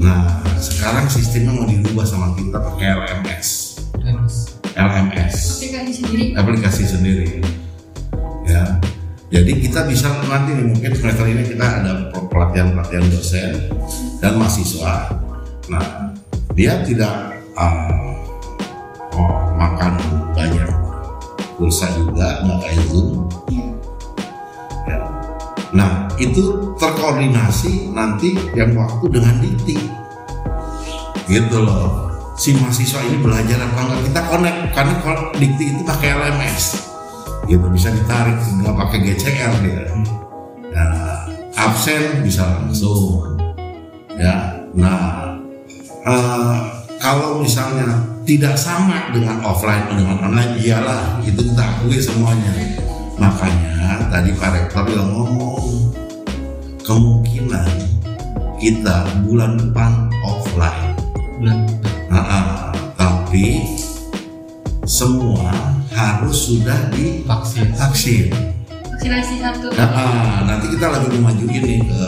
Nah, 0.00 0.40
sekarang 0.56 1.04
sistemnya 1.12 1.52
mau 1.52 1.68
dirubah 1.68 2.08
sama 2.08 2.32
kita 2.32 2.56
pakai 2.64 2.96
LMS. 2.96 3.76
LMS 4.74 5.34
Aplikasi 5.62 5.90
sendiri 5.94 6.24
aplikasi 6.34 6.82
sendiri 6.84 7.26
ya 8.44 8.62
jadi 9.30 9.52
kita 9.58 9.86
bisa 9.86 10.10
nanti 10.26 10.54
nih 10.54 10.66
mungkin 10.66 10.92
semester 10.94 11.26
ini 11.26 11.42
kita 11.46 11.64
ada 11.64 12.10
pelatihan 12.30 12.74
pelatihan 12.74 13.06
dosen 13.10 13.50
dan 14.18 14.38
mahasiswa 14.38 15.14
nah 15.66 16.12
dia 16.54 16.82
tidak 16.86 17.40
uh, 17.58 18.14
oh, 19.16 19.36
makan 19.58 19.98
banyak 20.36 20.70
pulsa 21.56 21.90
juga 21.94 22.42
nggak 22.44 22.58
kayak 22.62 22.84
zoom 22.90 23.26
ya. 24.86 24.98
nah 25.74 25.90
itu 26.20 26.74
terkoordinasi 26.78 27.90
nanti 27.90 28.38
yang 28.54 28.74
waktu 28.78 29.06
dengan 29.10 29.34
dikti 29.42 29.78
gitu 31.28 31.64
loh. 31.64 32.04
Si 32.34 32.50
mahasiswa 32.58 32.98
ini 33.06 33.22
belajar 33.22 33.62
apa 33.62 33.80
enggak 33.86 34.00
kita 34.10 34.20
connect 34.26 34.58
karena 34.74 34.94
kalau 35.06 35.24
dikti 35.38 35.64
itu 35.70 35.82
pakai 35.86 36.08
LMS 36.18 36.64
gitu 37.46 37.66
bisa 37.70 37.92
ditarik 37.92 38.34
nggak 38.40 38.74
pakai 38.74 38.98
GCR 39.04 39.52
dia. 39.62 39.84
Nah 40.74 41.30
absen 41.54 42.26
bisa 42.26 42.42
langsung 42.58 43.33
ya 44.18 44.64
nah 44.74 45.34
eh, 46.06 46.58
kalau 47.04 47.44
misalnya 47.44 48.14
tidak 48.24 48.56
sama 48.56 49.12
dengan 49.12 49.44
offline 49.44 49.84
dengan 49.92 50.16
online 50.24 50.56
iyalah 50.56 51.20
itu 51.20 51.36
kita 51.44 51.60
akui 51.60 52.00
semuanya. 52.00 52.48
Makanya 53.20 54.08
tadi 54.08 54.32
Pak 54.32 54.48
Rektor 54.56 54.88
bilang 54.88 55.12
ngomong 55.12 55.92
kemungkinan 56.80 57.68
kita 58.56 59.04
bulan 59.28 59.60
depan 59.60 60.08
offline. 60.24 60.96
Bulan 61.36 61.68
Nah, 62.14 62.22
ah, 62.30 62.70
tapi 62.94 63.66
semua 64.86 65.50
harus 65.90 66.46
sudah 66.46 66.94
vaksin. 67.26 67.74
divaksin. 67.74 68.26
vaksinasi 68.86 69.34
satu. 69.42 69.66
Nah, 69.74 69.90
ah, 69.90 70.34
nanti 70.46 70.70
kita 70.78 70.94
lagi 70.94 71.10
mau 71.18 71.34
majuin 71.34 71.58
nih 71.66 71.82
ke 71.82 72.02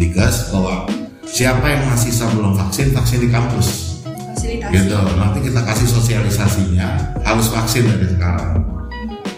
Dikas 0.00 0.48
bahwa 0.48 0.88
siapa 1.32 1.64
yang 1.64 1.88
masih 1.88 2.12
belum 2.36 2.52
vaksin 2.52 2.92
vaksin 2.92 3.24
di 3.24 3.28
kampus. 3.32 3.68
Fasilitasi. 4.04 4.72
Gitu. 4.76 5.00
Nanti 5.16 5.38
kita 5.40 5.60
kasih 5.64 5.88
sosialisasinya 5.88 6.88
harus 7.24 7.48
vaksin 7.48 7.88
dari 7.88 8.06
sekarang. 8.12 8.60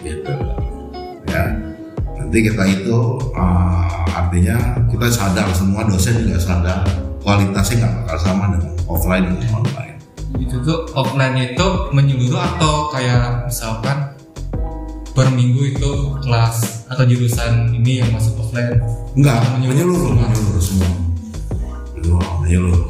Gitu. 0.03 0.33
Ya. 1.31 1.43
Nanti 2.19 2.37
kita 2.43 2.63
itu 2.67 2.99
ah, 3.39 4.03
artinya 4.11 4.59
kita 4.91 5.07
sadar 5.07 5.47
semua 5.55 5.87
dosen 5.87 6.19
juga 6.27 6.35
sadar 6.35 6.83
kualitasnya 7.23 7.87
nggak 7.87 7.93
bakal 8.03 8.17
sama 8.19 8.45
dengan 8.51 8.73
offline 8.91 9.25
dan 9.31 9.49
online. 9.55 9.95
Itu 10.35 10.59
tuh 10.67 10.83
offline 10.91 11.39
itu 11.39 11.67
menyeluruh 11.95 12.43
atau 12.43 12.91
kayak 12.91 13.47
misalkan 13.47 14.11
per 15.15 15.31
minggu 15.31 15.79
itu 15.79 15.91
kelas 16.27 16.83
atau 16.91 17.07
jurusan 17.07 17.71
ini 17.71 18.03
yang 18.03 18.11
masuk 18.11 18.35
offline? 18.35 18.83
Enggak, 19.15 19.39
Menyeluruh. 19.55 20.11
menyeluruh, 20.11 20.27
menyeluruh 20.27 20.59
semua. 20.59 20.91
Menyeluruh, 22.05 22.29
menyeluruh. 22.45 22.83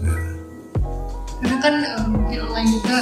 Ya. 0.00 0.14
karena 1.40 1.56
kan 1.62 1.74
mungkin 2.10 2.38
online 2.42 2.70
juga 2.74 2.96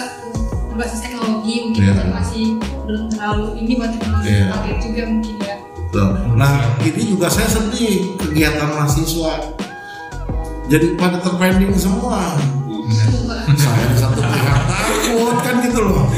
berbasis 0.68 1.00
teknologi 1.00 1.54
mungkin 1.64 1.80
Iya. 1.80 1.92
kita 1.96 2.04
masih 2.12 2.44
belum 2.84 3.04
terlalu 3.08 3.46
ini 3.56 3.72
buat 3.74 3.90
teknologi 3.90 4.28
Iya. 4.28 4.46
update 4.52 4.80
juga 4.82 5.02
mungkin 5.08 5.34
ya 5.40 5.56
Betul. 5.88 6.08
Nah, 6.36 6.52
ini 6.84 7.02
juga 7.08 7.26
saya 7.32 7.48
sedih 7.48 8.12
kegiatan 8.20 8.68
mahasiswa. 8.68 9.32
Jadi 10.68 10.86
pada 11.00 11.16
terpending 11.16 11.72
semua. 11.72 12.36
saya 13.48 13.84
di 13.88 13.96
satu 13.96 14.20
pihak 14.20 14.58
takut 14.68 15.36
kan 15.40 15.56
gitu 15.60 15.80
loh 15.82 16.08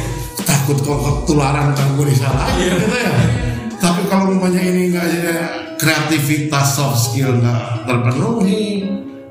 takut 0.40 0.78
kok 0.78 0.98
ketularan 1.22 1.70
kan 1.72 1.86
gue 1.94 2.06
disalahin 2.06 2.74
gitu 2.76 2.94
ya 2.94 3.10
tapi 3.76 4.06
kalau 4.06 4.30
umpamanya 4.30 4.62
ini 4.62 4.90
nggak 4.90 5.02
ada 5.02 5.34
kreativitas 5.74 6.66
soft 6.74 7.10
skill 7.10 7.38
nggak 7.38 7.86
terpenuhi 7.86 8.86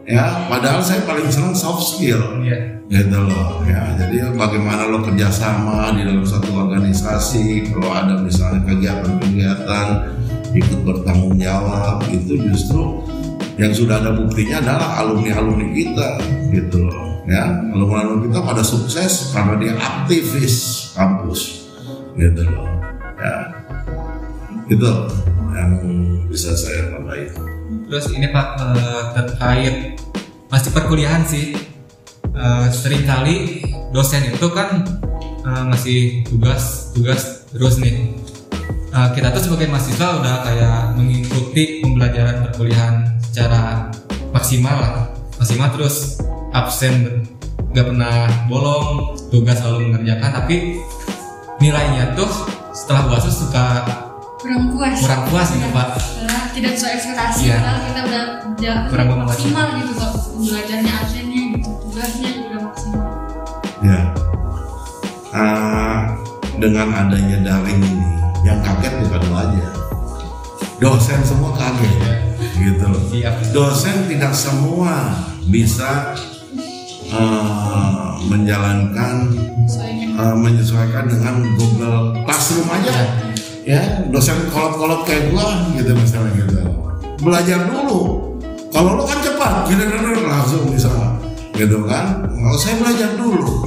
ya 0.09 0.49
padahal 0.49 0.81
saya 0.81 1.05
paling 1.05 1.29
senang 1.29 1.53
soft 1.53 1.95
skill. 1.95 2.41
Iya. 2.41 2.81
gitu 2.89 3.21
loh 3.21 3.61
ya. 3.69 3.93
Jadi 4.01 4.33
bagaimana 4.33 4.89
lo 4.89 5.05
kerjasama 5.05 5.93
di 5.93 6.01
dalam 6.01 6.25
satu 6.25 6.49
organisasi 6.57 7.69
kalau 7.69 7.93
ada 7.93 8.17
misalnya 8.17 8.65
kegiatan-kegiatan 8.65 9.87
ikut 10.57 10.79
bertanggung 10.81 11.37
jawab 11.37 12.01
itu 12.09 12.41
justru 12.49 13.05
yang 13.61 13.69
sudah 13.69 14.01
ada 14.01 14.17
buktinya 14.17 14.57
adalah 14.65 15.05
alumni 15.05 15.37
alumni 15.37 15.69
kita 15.69 16.17
gitu 16.49 16.89
loh 16.89 17.21
ya. 17.29 17.61
Alumni 17.69 18.01
alumni 18.01 18.25
kita 18.33 18.41
pada 18.41 18.65
sukses 18.65 19.29
karena 19.37 19.53
dia 19.61 19.73
aktivis 19.77 20.89
kampus 20.97 21.69
gitu 22.17 22.41
loh 22.49 22.65
ya. 23.21 23.35
Itu 24.65 24.89
yang 25.53 25.77
bisa 26.25 26.57
saya 26.57 26.89
tambahin. 26.89 27.29
Terus 27.89 28.05
ini 28.17 28.33
Pak 28.33 28.47
eh, 28.57 29.03
terkait 29.13 29.98
masih 30.49 30.69
perkuliahan 30.73 31.23
sih. 31.25 31.55
Eh, 32.29 32.67
sering 32.73 33.05
kali 33.09 33.65
dosen 33.89 34.29
itu 34.29 34.47
kan 34.53 34.85
eh, 35.45 35.63
ngasih 35.71 35.99
tugas 36.29 36.93
tugas 36.93 37.47
terus 37.53 37.77
nih. 37.81 38.17
Eh, 38.89 39.09
kita 39.13 39.33
tuh 39.33 39.41
sebagai 39.49 39.69
mahasiswa 39.69 40.07
udah 40.21 40.35
kayak 40.45 40.77
mengikuti 40.97 41.85
pembelajaran 41.85 42.49
perkuliahan 42.49 42.95
secara 43.29 43.93
maksimal 44.33 44.75
lah. 44.77 44.93
Maksimal 45.37 45.69
terus 45.73 46.19
absen 46.51 47.23
nggak 47.69 47.85
pernah 47.85 48.25
bolong, 48.49 49.13
tugas 49.29 49.61
selalu 49.61 49.93
mengerjakan 49.93 50.41
tapi 50.41 50.81
nilainya 51.61 52.17
tuh 52.17 52.29
setelah 52.73 53.05
UAS 53.13 53.29
tuh 53.29 53.45
suka 53.45 53.85
kurang 54.39 54.71
puas 54.73 54.97
kurang 55.03 55.21
puas 55.29 55.47
gitu 55.53 55.69
Pak. 55.69 55.89
Tidak 56.59 56.73
sesuai 56.75 56.93
ekspektasi 56.99 57.41
Iya. 57.41 57.55
padahal 57.55 57.79
kita 57.79 57.99
udah 58.03 58.23
udah 58.51 58.75
Kurang 58.91 59.07
maksimal 59.23 59.65
gitu 59.79 59.91
kok 59.95 60.11
belajarnya 60.35 60.91
absennya 60.91 61.41
gitu 61.55 61.69
tugasnya 61.87 62.29
juga 62.35 62.57
maksimal. 62.67 63.07
Ya, 63.79 63.99
Ah, 65.29 66.17
dengan 66.57 66.89
adanya 66.89 67.37
daring 67.39 67.79
ini, 67.79 68.07
yang 68.41 68.59
kaget 68.59 68.97
bukan 68.99 69.21
lo 69.29 69.35
aja, 69.37 69.67
dosen 70.81 71.21
semua 71.21 71.53
kaget, 71.53 71.95
gitu 72.57 72.83
loh. 72.83 73.03
Iya. 73.13 73.29
Dosen 73.53 74.09
tidak 74.09 74.33
semua 74.33 75.15
bisa 75.45 76.17
ah, 77.13 78.17
menjalankan, 78.25 79.37
ah, 80.17 80.33
menyesuaikan 80.33 81.05
dengan 81.05 81.45
Google 81.55 82.19
Classroom 82.25 82.67
aja, 82.67 83.28
ya. 83.69 83.81
Dosen 84.09 84.49
kolot-kolot 84.49 85.05
kayak 85.05 85.29
gua, 85.29 85.69
gitu 85.77 85.93
misalnya 85.93 86.33
gitu. 86.33 86.57
Belajar 87.21 87.69
dulu. 87.69 88.25
Kalau 88.73 88.97
lo 88.97 89.05
kan 89.05 89.21
cepat, 89.21 89.69
gini 89.69 89.85
langsung 90.25 90.65
bisa, 90.73 90.89
gitu 91.53 91.85
kan. 91.85 92.25
Kalau 92.25 92.57
saya 92.57 92.81
belajar 92.81 93.13
dulu, 93.17 93.65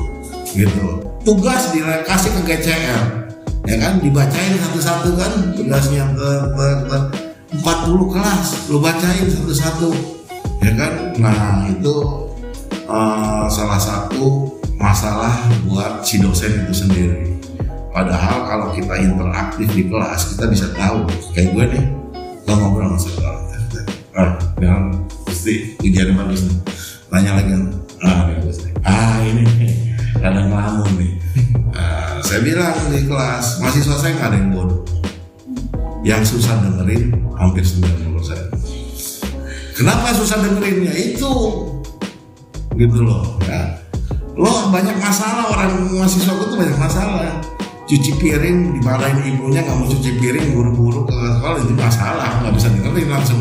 gitu 0.50 1.12
tugas 1.23 1.71
dikasih 1.71 2.30
ke 2.35 2.40
GCR 2.50 3.02
ya 3.62 3.76
kan 3.78 4.02
dibacain 4.02 4.59
satu-satu 4.59 5.11
kan 5.14 5.32
tugasnya 5.54 6.02
ke, 6.18 6.30
ke, 6.50 6.66
ke 6.90 6.97
40 7.62 8.12
kelas 8.12 8.47
lu 8.66 8.82
bacain 8.82 9.26
satu-satu 9.30 9.90
ya 10.62 10.73
kan 10.75 10.92
nah 11.23 11.71
itu 11.71 11.94
eh, 12.90 13.44
salah 13.47 13.78
satu 13.78 14.50
masalah 14.82 15.47
buat 15.71 16.02
si 16.02 16.18
dosen 16.18 16.66
itu 16.66 16.75
sendiri 16.75 17.31
padahal 17.92 18.38
kalau 18.49 18.66
kita 18.72 18.94
interaktif 18.99 19.68
di 19.70 19.87
kelas 19.87 20.34
kita 20.34 20.45
bisa 20.49 20.67
tahu 20.73 21.04
kayak 21.36 21.49
gue 21.52 21.64
nih 21.76 21.84
lo 22.49 22.52
ngobrol 22.58 22.97
sama 22.97 22.99
saya 22.99 23.32
ah 24.12 24.32
dengan 24.56 25.06
pasti 25.25 25.76
ujiannya 25.80 26.14
bagus 26.17 26.40
nih 26.49 26.58
tanya 27.12 27.30
lagi 27.36 27.52
ah 28.02 28.21
bagus 28.28 28.64
nih 28.64 28.73
ah 28.82 29.17
ini 29.23 29.45
kadang 30.23 30.47
ngelamun 30.54 30.90
nih. 31.02 31.12
Ah, 31.75 32.23
saya 32.23 32.47
bilang 32.47 32.78
di 32.95 33.02
kelas 33.10 33.58
mahasiswa 33.58 33.97
saya 33.99 34.12
nggak 34.14 34.28
ada 34.30 34.38
yang 34.38 34.50
bodoh. 34.54 34.80
Yang 36.02 36.23
susah 36.34 36.58
dengerin 36.62 37.14
hampir 37.38 37.62
90% 37.62 38.02
kenapa 39.78 40.14
susah 40.14 40.38
dengerinnya? 40.43 40.95
Itu. 40.95 41.30
Gitu 42.75 42.99
loh 43.02 43.38
ya. 43.47 43.78
Lo 44.34 44.71
banyak 44.71 44.99
masalah 44.99 45.50
orang 45.54 45.90
mahasiswa 45.95 46.34
itu 46.38 46.54
banyak 46.54 46.78
masalah 46.78 47.38
cuci 47.93 48.17
piring 48.17 48.81
dimarahin 48.81 49.21
ibunya 49.21 49.61
nggak 49.61 49.76
mau 49.76 49.85
cuci 49.85 50.17
piring 50.17 50.57
buru-buru 50.57 51.05
ke 51.05 51.13
sekolah 51.13 51.61
itu 51.61 51.75
masalah 51.76 52.41
nggak 52.41 52.55
bisa 52.57 52.69
dengerin 52.73 53.09
langsung. 53.13 53.41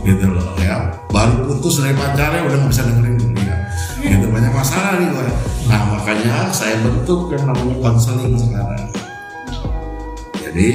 Gitu 0.00 0.24
loh 0.32 0.48
ya. 0.56 0.96
Baru 1.12 1.44
putus 1.44 1.84
dari 1.84 1.92
pacarnya 1.92 2.40
udah 2.40 2.56
nggak 2.56 2.72
bisa 2.72 2.84
dengerin. 2.88 3.20
Ya 3.36 4.18
gitu 4.18 4.26
banyak 4.34 4.50
masalah 4.50 4.98
nih 4.98 5.08
gue 5.14 5.26
nah 5.70 5.94
makanya 5.94 6.50
saya 6.50 6.74
bentuk 6.82 7.30
yang 7.30 7.44
namanya 7.46 7.76
konseling 7.78 8.34
sekarang. 8.34 8.82
Jadi 10.42 10.68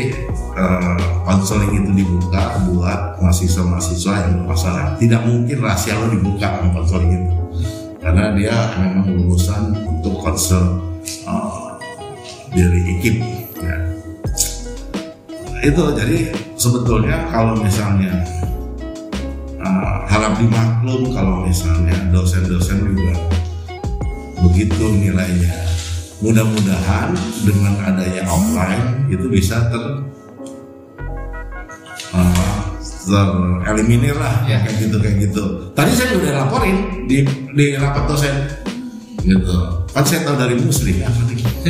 eh, 0.55 0.97
konseling 1.27 1.73
itu 1.75 1.91
dibuka 1.91 2.55
buat 2.71 3.19
mahasiswa-mahasiswa 3.19 4.13
yang 4.25 4.33
bermasalah. 4.45 4.95
Tidak 4.95 5.21
mungkin 5.27 5.57
rahasia 5.59 5.99
lo 5.99 6.07
dibuka 6.07 6.63
konseling 6.71 7.11
itu. 7.19 7.33
Karena 7.99 8.31
dia 8.37 8.55
memang 8.79 9.11
lulusan 9.11 9.75
untuk 9.75 10.23
konsel 10.23 10.79
eh, 11.03 11.66
dari 12.53 12.79
IKIP 12.97 13.17
ya. 13.59 13.77
itu 15.65 15.81
jadi 15.97 16.17
sebetulnya 16.55 17.27
kalau 17.33 17.57
misalnya 17.59 18.13
uh, 19.59 20.05
harap 20.07 20.37
dimaklum 20.37 21.11
kalau 21.11 21.43
misalnya 21.43 21.95
dosen-dosen 22.13 22.93
juga 22.93 23.13
begitu 24.41 24.83
nilainya. 24.93 25.53
Mudah-mudahan 26.17 27.13
dengan 27.45 27.77
adanya 27.85 28.25
offline 28.25 29.05
itu 29.05 29.29
bisa 29.29 29.69
ter 29.69 29.83
uh, 32.17 32.57
tereliminir 33.05 34.17
lah 34.17 34.41
Ya. 34.49 34.65
kayak 34.65 34.77
gitu 34.81 34.97
kayak 34.97 35.17
gitu. 35.29 35.43
Tadi 35.77 35.91
saya 35.93 36.17
udah 36.17 36.31
laporin 36.41 37.05
di 37.05 37.21
di 37.53 37.65
rapat 37.77 38.09
dosen 38.09 38.33
gitu. 39.21 39.57
Kan 39.93 40.03
saya 40.09 40.25
tahu 40.25 40.41
dari 40.41 40.57
muslim 40.57 41.05
ya 41.05 41.09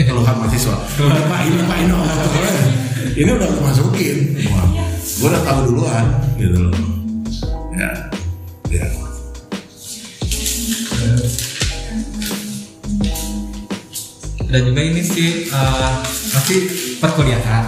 keluhan 0.05 0.35
mahasiswa. 0.37 0.75
"Ini 0.99 1.21
pak 1.25 1.39
ini 1.47 1.61
pak 1.63 1.77
ini 1.81 1.93
ini 3.17 3.29
udah 3.33 3.47
aku 3.49 3.61
masukin. 3.65 4.17
Wah, 4.53 4.67
gue 4.93 5.27
udah 5.31 5.41
tahu 5.41 5.59
duluan 5.73 6.05
gitu 6.37 6.57
loh. 6.69 6.75
Ya 7.73 7.89
ya. 8.69 8.85
Dan 14.47 14.61
juga 14.63 14.81
ini 14.85 15.01
sih 15.01 15.49
eh, 15.49 15.91
masih 16.35 16.59
perkuliahan. 17.01 17.65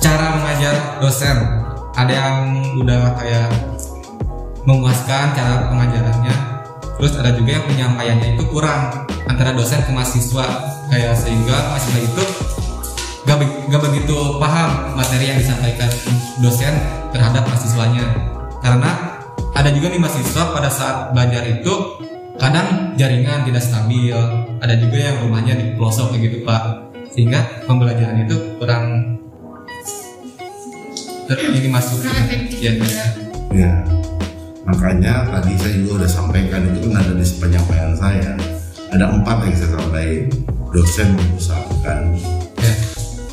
Cara 0.00 0.36
mengajar 0.36 1.00
dosen. 1.00 1.36
Ada 1.96 2.12
yang 2.12 2.36
udah 2.80 3.16
kayak 3.16 3.48
memuaskan 4.64 5.32
cara 5.32 5.72
pengajarannya 5.72 6.34
terus 7.00 7.16
ada 7.16 7.32
juga 7.32 7.56
yang 7.56 7.64
penyampaiannya 7.64 8.28
itu 8.36 8.44
kurang 8.52 9.08
antara 9.24 9.56
dosen 9.56 9.80
ke 9.80 9.88
mahasiswa 9.88 10.46
kayak 10.90 11.14
sehingga 11.14 11.56
mahasiswa 11.70 12.00
itu 12.02 12.24
gak, 13.24 13.38
be- 13.38 13.62
gak 13.70 13.82
begitu 13.86 14.16
paham 14.42 14.98
materi 14.98 15.30
yang 15.30 15.38
disampaikan 15.38 15.86
dosen 16.42 16.74
terhadap 17.14 17.46
mahasiswanya. 17.46 18.04
Karena 18.60 18.90
ada 19.54 19.70
juga 19.70 19.94
nih 19.94 20.00
mahasiswa 20.02 20.42
pada 20.50 20.68
saat 20.68 21.14
belajar 21.14 21.46
itu 21.46 21.72
kadang 22.36 22.98
jaringan 22.98 23.46
tidak 23.46 23.62
stabil 23.62 24.16
ada 24.60 24.74
juga 24.76 24.98
yang 24.98 25.16
rumahnya 25.24 25.54
di 25.56 25.64
pelosok 25.78 26.12
kayak 26.12 26.22
gitu 26.26 26.36
pak. 26.42 26.90
Sehingga 27.10 27.66
pembelajaran 27.66 28.26
itu 28.26 28.36
kurang 28.58 29.16
ter- 31.30 31.50
ini 31.54 31.68
masuk. 31.70 32.02
Ya, 32.60 32.76
juga. 32.76 33.04
ya 33.56 33.72
makanya 34.68 35.26
tadi 35.32 35.56
saya 35.56 35.74
juga 35.80 36.04
udah 36.04 36.10
sampaikan 36.10 36.62
itu 36.70 36.86
kan 36.86 37.00
ada 37.02 37.16
di 37.16 37.24
penyampaian 37.40 37.92
saya 37.96 38.36
ada 38.90 39.06
empat 39.14 39.36
yang 39.46 39.54
saya 39.54 39.70
sampaikan 39.78 40.26
dosen 40.70 41.08
mengusahakan. 41.14 42.00
Ya. 42.60 42.74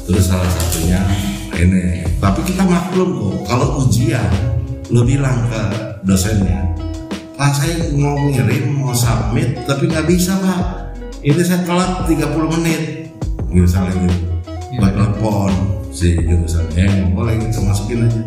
terus 0.08 0.32
salah 0.32 0.48
satunya 0.48 1.04
ini 1.52 2.08
tapi 2.24 2.40
kita 2.48 2.64
maklum 2.64 3.20
kok 3.20 3.36
kalau 3.52 3.84
ujian 3.84 4.32
lo 4.88 5.04
bilang 5.04 5.36
ke 5.52 5.62
dosennya. 6.08 6.64
Pak 7.38 7.54
saya 7.54 7.92
mau 7.94 8.18
ngirim 8.18 8.82
mau 8.82 8.96
submit 8.96 9.68
tapi 9.68 9.92
nggak 9.92 10.08
bisa 10.08 10.34
pak. 10.40 10.62
Ini 11.22 11.42
saya 11.44 11.60
telat 11.68 12.08
30 12.08 12.54
menit. 12.56 13.12
Misalnya 13.52 13.94
gitu. 14.00 14.18
Iya. 14.72 14.80
buat 14.80 14.94
telepon 14.96 15.52
si 15.92 16.14
jurusannya 16.16 16.86
yang 16.88 17.12
boleh 17.12 17.36
kita 17.42 17.60
masukin 17.66 18.08
aja. 18.08 18.22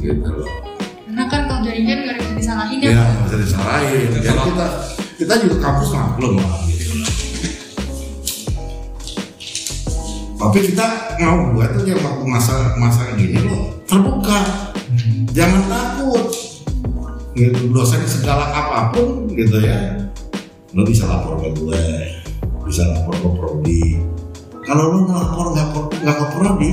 Gitu 0.00 0.24
loh. 0.24 0.48
Karena 1.04 1.24
kan 1.28 1.40
kalau 1.50 1.60
jaringan 1.66 1.98
gak 2.06 2.16
bisa 2.16 2.32
disalahin 2.38 2.78
ya 2.80 2.88
ya 2.96 3.02
nggak 3.04 3.24
bisa 3.28 3.36
disalahin. 3.44 4.08
Kalau- 4.24 4.46
kita 4.48 4.66
kita 5.20 5.36
juga 5.44 5.56
kampus 5.60 5.92
maklum 5.92 6.40
lah. 6.40 6.56
Tapi 10.40 10.58
kita 10.72 10.86
mau 11.20 11.52
buat 11.52 11.76
tuh 11.76 11.84
yang 11.84 12.00
waktu 12.00 12.24
masa 12.24 12.72
masa 12.80 13.04
gini 13.20 13.36
lo 13.44 13.76
terbuka, 13.84 14.72
jangan 15.36 15.68
takut. 15.68 16.24
Gitu, 17.36 17.68
dosen 17.68 18.00
segala 18.08 18.48
apa 18.48 18.96
pun 18.96 19.28
gitu 19.36 19.60
ya, 19.60 20.08
lo 20.72 20.82
bisa 20.88 21.04
lapor 21.04 21.36
ke 21.44 21.52
gue, 21.52 21.84
bisa 22.64 22.88
lapor 22.88 23.14
ke 23.20 23.28
prodi. 23.36 23.84
Kalau 24.64 24.88
lo 24.88 24.98
ngelapor 25.04 25.46
nggak 25.52 25.68
nggak 26.00 26.16
ke 26.16 26.26
prodi, 26.32 26.72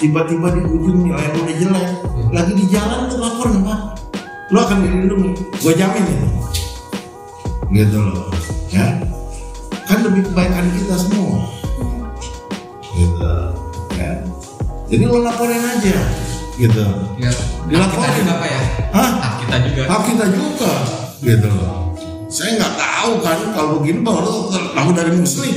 tiba-tiba 0.00 0.48
di 0.56 0.60
ujung 0.64 0.98
nilai 1.04 1.28
lo 1.36 1.38
udah 1.44 1.56
jelek, 1.60 1.88
lagi 2.32 2.52
di 2.56 2.64
jalan 2.72 3.12
lo 3.12 3.16
lapor 3.20 3.48
nggak 3.52 3.80
lo 4.50 4.58
akan 4.64 4.78
dilindungi, 4.82 5.30
gue 5.36 5.72
jamin 5.76 6.04
itu 6.08 6.28
gitu 7.74 7.98
loh 7.98 8.30
ya 8.70 8.86
kan 9.84 9.98
demi 10.00 10.22
kebaikan 10.22 10.64
kita 10.72 10.94
semua 10.96 11.50
gitu 12.94 13.32
ya 13.98 14.12
jadi 14.86 15.02
lo 15.04 15.18
laporin 15.20 15.58
aja 15.60 15.96
gitu 16.54 16.86
Ya, 17.18 17.34
Dilaporin. 17.66 17.98
kita 18.06 18.14
juga 18.20 18.34
pak 18.38 18.46
ya. 18.46 18.60
Hah? 18.94 19.10
Hak 19.18 19.32
kita 19.42 19.56
juga. 19.66 19.82
hak 19.90 20.00
kita 20.06 20.24
juga 20.30 20.72
gitu 21.18 21.48
loh 21.50 21.72
saya 22.30 22.50
nggak 22.58 22.74
tahu 22.76 23.12
kan 23.22 23.38
kalau 23.54 23.72
begini 23.82 24.00
baru 24.02 24.50
tahu 24.52 24.90
dari 24.92 25.12
muslim 25.14 25.54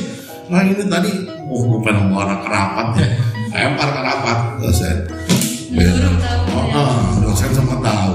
nah 0.48 0.62
ini 0.62 0.74
tadi 0.86 1.12
oh 1.46 1.62
gue 1.66 1.80
pengen 1.82 2.10
bawa 2.10 2.22
anak 2.26 2.40
kerapat 2.46 2.88
ya 2.98 3.08
lempar 3.68 3.90
kerapat 3.94 4.38
dosen 4.58 4.98
gitu. 5.68 6.08
Oh, 6.54 6.66
ya. 6.66 6.78
ah, 6.82 6.98
dosen 7.22 7.50
semua 7.52 7.78
tahu 7.78 8.14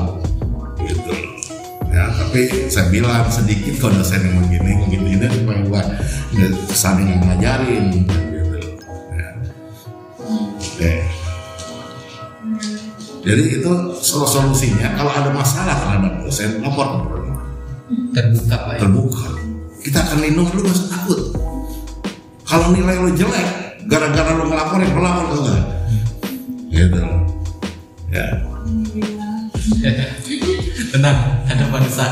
tapi 2.33 2.49
saya 2.73 2.89
bilang 2.89 3.29
sedikit 3.29 3.77
kalau 3.77 4.01
dosen 4.01 4.25
yang 4.25 4.41
begini 4.41 4.73
begini 4.89 5.21
ini 5.21 5.27
supaya 5.37 5.61
gua 5.69 5.85
nggak 6.33 6.51
saling 6.73 7.13
ngajarin 7.21 7.93
gitu. 7.93 8.17
Ya. 9.13 9.29
oke 10.33 10.93
jadi 13.21 13.43
itu 13.61 13.73
sol- 14.01 14.25
solusinya 14.25 14.97
kalau 14.97 15.13
ada 15.13 15.29
masalah 15.29 15.77
terhadap 15.77 16.25
dosen 16.25 16.65
lapor 16.65 17.05
Terbuka 18.17 18.57
pak. 18.57 18.81
Terbuka. 18.81 19.29
Kita 19.85 20.01
akan 20.01 20.19
lindungi 20.25 20.53
lu 20.57 20.61
gak 20.65 20.73
usah 20.73 20.89
takut. 20.89 21.21
Kalau 22.49 22.73
nilai 22.73 22.97
lu 22.97 23.13
jelek 23.13 23.49
gara-gara 23.85 24.33
lu 24.33 24.49
ngelaporin 24.49 24.89
lu 24.89 25.01
lapor 25.05 25.25
ke 25.29 25.37
gue 25.37 25.59
gitu. 26.73 27.01
Ya 28.09 28.25
Tenang, 30.93 31.41
ada 31.49 31.65
manusia. 31.73 32.05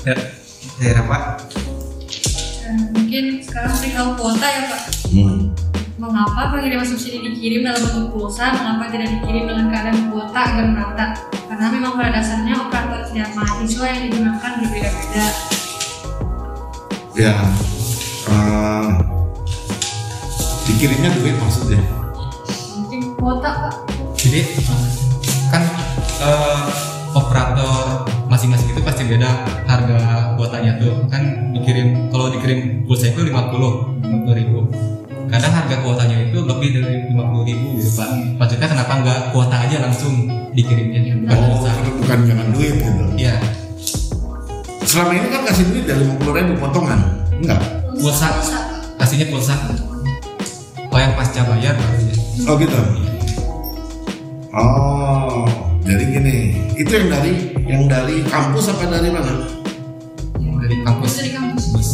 Ya, 0.00 0.16
daerah 0.80 1.04
pak. 1.04 1.22
Eh, 2.64 2.88
mungkin 2.96 3.44
sekarang 3.44 3.76
perihal 3.76 4.16
kuota 4.16 4.48
ya 4.48 4.62
Pak. 4.72 4.82
hmm. 5.12 5.52
Mengapa 6.00 6.56
pengiriman 6.56 6.88
subsidi 6.88 7.20
dikirim 7.20 7.68
dalam 7.68 7.84
bentuk 7.84 8.16
pulsa? 8.16 8.56
Mengapa 8.56 8.88
tidak 8.88 9.12
dikirim 9.20 9.44
dengan 9.44 9.68
keadaan 9.68 10.08
kuota 10.08 10.40
agar 10.40 10.64
merata? 10.72 11.06
Karena 11.52 11.66
memang 11.68 11.92
pada 12.00 12.16
dasarnya 12.16 12.54
operator 12.64 13.00
setiap 13.04 13.30
mahasiswa 13.36 13.84
yang 13.84 14.00
digunakan 14.08 14.50
berbeda-beda. 14.64 15.26
ya 17.18 17.34
eh, 18.30 18.88
dikirimnya 20.70 21.10
duit 21.18 21.34
maksudnya 21.34 21.82
Mungkin 22.72 23.18
kuota 23.20 23.50
Pak. 23.52 23.74
Jadi 24.16 24.40
eh, 26.22 26.62
operator 27.14 28.06
masing-masing 28.28 28.74
itu 28.76 28.80
pasti 28.84 29.02
beda 29.08 29.30
harga 29.64 29.98
kuotanya 30.36 30.76
tuh. 30.78 31.06
Kan 31.08 31.54
dikirim 31.56 32.12
kalau 32.12 32.30
dikirim 32.30 32.84
pulsa 32.84 33.10
itu 33.10 33.24
50 33.26 34.04
50 34.04 34.38
ribu. 34.38 34.58
Kadang 35.28 35.52
harga 35.52 35.76
kuotanya 35.84 36.16
itu 36.28 36.38
lebih 36.40 36.68
dari 36.80 37.12
50 37.12 37.48
ribu. 37.48 37.66
Gitu 37.80 37.90
pak 37.96 38.08
maksudnya 38.38 38.68
kenapa 38.68 38.92
nggak 39.04 39.20
kuota 39.32 39.56
aja 39.56 39.76
langsung 39.84 40.14
dikirimnya? 40.52 41.00
Bukan 41.24 41.38
oh 41.38 41.46
pulsa 41.56 41.70
bukan 42.02 42.18
jangan 42.26 42.46
duit 42.54 42.74
gitu. 42.78 43.02
Iya. 43.16 43.34
Selama 44.88 45.12
ini 45.12 45.28
kan 45.28 45.42
kasih 45.44 45.64
duit 45.68 45.84
dari 45.84 46.02
50 46.04 46.38
ribu 46.38 46.52
potongan. 46.56 47.00
Enggak? 47.38 47.60
Pulsa. 47.98 48.28
Kasihnya 48.98 49.28
pulsa. 49.30 49.54
Oh 50.88 50.96
yang 50.96 51.12
pasca 51.14 51.44
bayar 51.44 51.76
baru 51.76 52.00
ya 52.00 52.16
oh 52.48 52.54
gitu? 52.56 52.80
Oh 54.56 55.67
jadi 55.88 56.04
gini. 56.04 56.36
Itu 56.76 56.92
yang 56.92 57.08
dari 57.08 57.32
yang 57.64 57.82
dari 57.88 58.20
kampus 58.28 58.68
apa 58.68 58.84
dari 58.92 59.08
mana? 59.08 59.48
Dari 60.36 60.76
kampus. 60.84 61.12
Dari 61.16 61.30
kampus. 61.32 61.88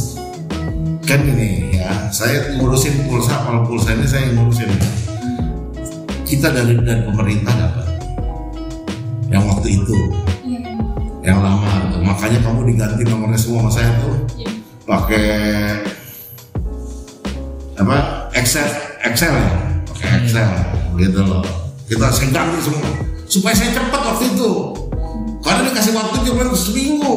Kan 1.07 1.21
gini 1.23 1.79
ya 1.79 2.11
saya 2.11 2.59
ngurusin 2.59 3.07
pulsa 3.07 3.47
kalau 3.47 3.63
pulsa 3.63 3.95
ini 3.95 4.07
saya 4.11 4.35
ngurusin. 4.35 4.67
Kita 6.27 6.51
dari 6.51 6.75
dari 6.83 7.07
pemerintah 7.07 7.55
dapat. 7.55 7.87
Yang 9.31 9.45
waktu 9.47 9.69
itu. 9.79 9.97
Iya. 10.43 10.61
yang 11.25 11.39
lama. 11.41 11.95
Tuh. 11.95 12.03
makanya 12.03 12.39
kamu 12.43 12.75
diganti 12.75 13.03
nomornya 13.07 13.39
semua 13.39 13.63
sama 13.65 13.71
saya 13.71 13.91
tuh. 14.03 14.15
Iya. 14.35 14.51
pakai 14.85 15.29
apa? 17.79 17.97
Excel 18.35 18.67
Excel 19.07 19.31
ya? 19.31 19.51
Pakai 19.87 20.09
Excel. 20.27 20.51
Gitu 20.99 21.21
loh. 21.23 21.47
Kita 21.87 22.11
saya 22.11 22.29
ganti 22.35 22.59
semua 22.59 23.14
supaya 23.29 23.55
saya 23.57 23.75
cepat 23.75 24.01
waktu 24.01 24.25
itu. 24.37 24.51
Karena 25.45 25.61
dikasih 25.69 25.93
waktu 25.93 26.17
cuma 26.25 26.43
seminggu. 26.57 27.15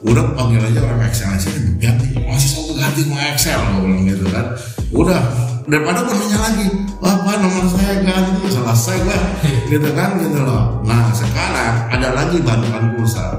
Udah 0.00 0.32
panggil 0.32 0.64
aja 0.64 0.80
orang 0.80 1.04
Excel 1.10 1.28
aja 1.28 1.50
ganti. 1.76 2.16
Masih 2.16 2.48
mau 2.56 2.72
ganti 2.72 3.00
mau 3.04 3.20
Excel 3.20 3.58
gue 3.60 3.80
bilang 3.84 4.04
gitu 4.08 4.24
kan. 4.32 4.46
Udah 4.94 5.20
daripada 5.68 6.02
gue 6.08 6.16
nanya 6.16 6.38
lagi 6.40 6.66
apa 7.04 7.30
nomor 7.36 7.64
saya 7.68 8.00
ganti 8.00 8.48
selesai 8.48 8.96
gue 9.04 9.18
gitu 9.76 9.88
kan 9.92 10.16
gitu 10.16 10.40
loh. 10.40 10.80
Nah 10.88 11.12
sekarang 11.12 11.74
ada 11.92 12.08
lagi 12.16 12.40
bantuan 12.40 12.96
pulsa 12.96 13.36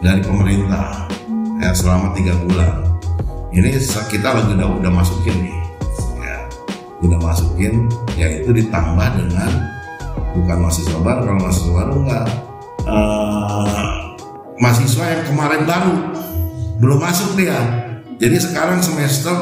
dari 0.00 0.24
pemerintah. 0.24 1.04
Ya 1.58 1.74
selama 1.74 2.14
tiga 2.14 2.32
bulan. 2.48 2.86
Ini 3.52 3.74
kita 4.08 4.28
lagi 4.38 4.54
udah 4.54 4.68
udah 4.78 4.92
masukin 4.94 5.36
nih. 5.36 5.58
Ya 6.22 6.36
udah 7.04 7.18
masukin 7.20 7.90
yaitu 8.16 8.54
ditambah 8.56 9.08
dengan 9.20 9.50
bukan 10.36 10.56
mahasiswa 10.60 10.98
baru 11.00 11.20
kalau 11.24 11.40
mahasiswa 11.40 11.72
baru 11.72 11.92
enggak. 12.04 12.26
Eh, 12.88 13.88
mahasiswa 14.58 15.04
yang 15.04 15.22
kemarin 15.28 15.62
baru 15.64 15.94
belum 16.80 16.98
masuk 16.98 17.36
dia. 17.38 17.58
Jadi 18.18 18.36
sekarang 18.42 18.82
semester 18.82 19.34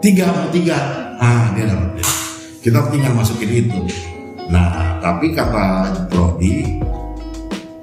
tiga 0.00 0.32
atau 0.32 0.48
tiga? 0.48 0.78
Ah 1.18 1.52
dia 1.52 1.68
dapat 1.68 2.00
kita 2.62 2.78
tinggal 2.88 3.12
masukin 3.14 3.66
itu. 3.66 3.80
Nah 4.48 5.00
tapi 5.02 5.34
kata 5.36 6.06
Prodi 6.08 6.80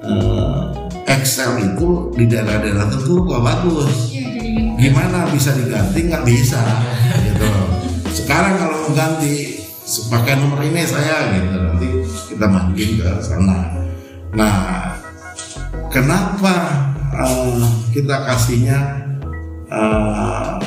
eh, 0.01 0.63
Excel 1.05 1.61
itu 1.61 2.09
di 2.17 2.25
daerah-daerah 2.25 2.89
tertentu 2.89 3.25
kok 3.29 3.41
bagus. 3.45 4.09
Iya, 4.09 4.25
gimana 4.77 5.29
bisa 5.29 5.53
diganti? 5.53 6.09
Nggak 6.09 6.25
bisa 6.25 6.61
gitu. 7.21 7.49
Sekarang 8.09 8.57
kalau 8.57 8.89
mau 8.89 8.91
ganti 8.97 9.64
pakai 9.85 10.41
nomor 10.41 10.65
ini 10.65 10.81
saya 10.81 11.29
gitu. 11.37 11.55
Nanti 11.61 11.87
kita 12.33 12.45
masukin 12.49 12.89
ke 12.97 13.09
sana. 13.21 13.69
Nah 14.33 14.55
kenapa 15.93 16.53
eh, 17.13 17.69
kita 17.93 18.25
kasihnya 18.25 18.79
eh, 19.69 20.57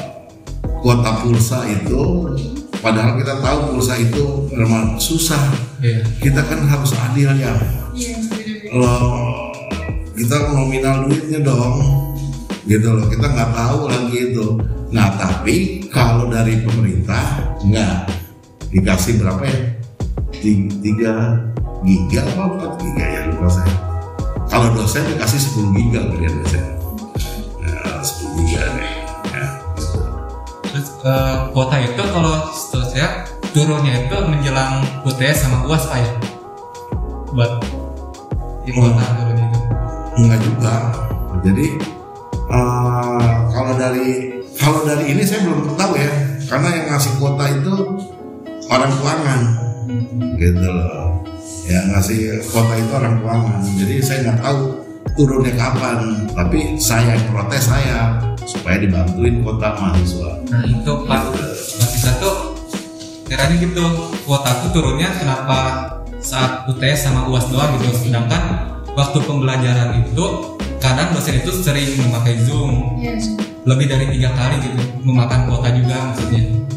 kuota 0.79 1.27
pulsa 1.27 1.67
itu? 1.67 2.31
Padahal 2.79 3.19
kita 3.19 3.43
tahu 3.43 3.75
pulsa 3.75 3.99
itu 3.99 4.47
memang 4.55 4.95
susah. 5.03 5.67
Iya. 5.79 6.03
kita 6.19 6.43
kan 6.43 6.67
harus 6.67 6.91
adil 6.91 7.31
ya. 7.39 7.55
Iya, 7.95 8.19
beda-beda. 8.27 8.83
loh 8.83 9.15
kita 10.19 10.51
nominal 10.51 11.07
duitnya 11.07 11.47
dong 11.47 11.79
gitu 12.67 12.91
loh. 12.91 13.07
Kita 13.07 13.27
nggak 13.31 13.51
tahu 13.55 13.79
lagi 13.87 14.19
itu. 14.35 14.47
Nah 14.91 15.15
tapi 15.15 15.87
kalau 15.91 16.27
dari 16.27 16.59
pemerintah 16.63 17.55
nggak 17.63 18.18
dikasih 18.69 19.21
berapa 19.21 19.43
ya 19.45 19.59
Ti- 20.31 20.71
tiga 20.85 21.13
giga 21.81 22.21
apa 22.27 22.43
empat 22.53 22.73
giga 22.79 23.05
ya 23.07 23.21
lupa 23.31 23.49
saya 23.49 23.73
kalau 24.49 24.73
dosen 24.75 25.05
dikasih 25.09 25.41
10 25.41 25.77
giga 25.77 26.01
kalian 26.05 26.35
dosen 26.43 26.65
nah, 27.61 28.01
10 28.01 28.39
giga 28.41 28.61
deh 28.65 28.91
ya, 29.29 29.45
gitu. 29.77 29.99
Terus 30.69 30.89
eh, 31.01 31.37
kuota 31.53 31.77
itu 31.79 32.03
kalau 32.03 32.35
setahu 32.51 32.85
saya 32.87 33.09
turunnya 33.53 34.05
itu 34.05 34.17
menjelang 34.25 34.85
UTS 35.03 35.49
sama 35.49 35.65
UAS 35.65 35.85
pak 35.89 35.99
ya? 35.99 36.11
Buat 37.33 37.53
di 38.65 38.71
kuota 38.73 39.01
Hmm. 39.01 39.17
turun 39.17 39.37
itu. 39.39 39.59
Enggak 40.19 40.41
juga. 40.45 40.75
Jadi 41.45 41.67
eh, 42.49 43.29
kalau 43.49 43.73
dari 43.77 44.09
kalau 44.57 44.81
dari 44.85 45.05
ini 45.13 45.23
saya 45.25 45.45
belum 45.45 45.73
tahu 45.73 45.93
ya, 45.95 46.11
karena 46.45 46.69
yang 46.73 46.87
ngasih 46.93 47.13
kuota 47.17 47.45
itu 47.49 47.75
orang 48.69 48.91
keuangan, 49.01 49.41
gitu 50.37 50.69
loh. 50.69 51.25
Ya 51.69 51.85
ngasih 51.93 52.41
kuota 52.49 52.75
itu 52.81 52.93
orang 52.97 53.15
keuangan. 53.21 53.61
Jadi 53.77 53.95
saya 54.01 54.19
nggak 54.25 54.39
tahu 54.41 54.61
turunnya 55.19 55.53
kapan 55.57 56.29
tapi 56.33 56.79
saya 56.79 57.17
yang 57.17 57.25
protes 57.35 57.67
saya 57.69 58.17
supaya 58.45 58.81
dibantuin 58.81 59.45
kota 59.45 59.77
mahasiswa. 59.77 60.31
Nah 60.49 60.63
itu 60.65 60.93
Pak 61.05 61.21
Mahasiswa 61.35 62.13
tuh 62.23 62.37
Kiranya 63.29 63.61
gitu 63.61 63.85
Kuota 64.25 64.65
tuh 64.65 64.71
turunnya 64.73 65.13
kenapa 65.13 65.85
saat 66.17 66.65
UTS 66.65 67.13
sama 67.13 67.29
UAS 67.29 67.53
doang 67.53 67.77
gitu. 67.77 68.09
Sedangkan 68.09 68.73
waktu 68.97 69.19
pembelajaran 69.21 70.01
itu 70.01 70.57
Kadang 70.79 71.11
dosen 71.11 71.43
itu 71.43 71.51
sering 71.59 71.99
memakai 71.99 72.39
Zoom. 72.47 73.03
Iya, 73.03 73.19
Lebih 73.67 73.91
dari 73.91 74.07
tiga 74.15 74.31
kali 74.33 74.63
gitu 74.63 74.81
Memakan 75.05 75.51
kuota 75.51 75.69
juga 75.75 76.15
maksudnya 76.15 76.69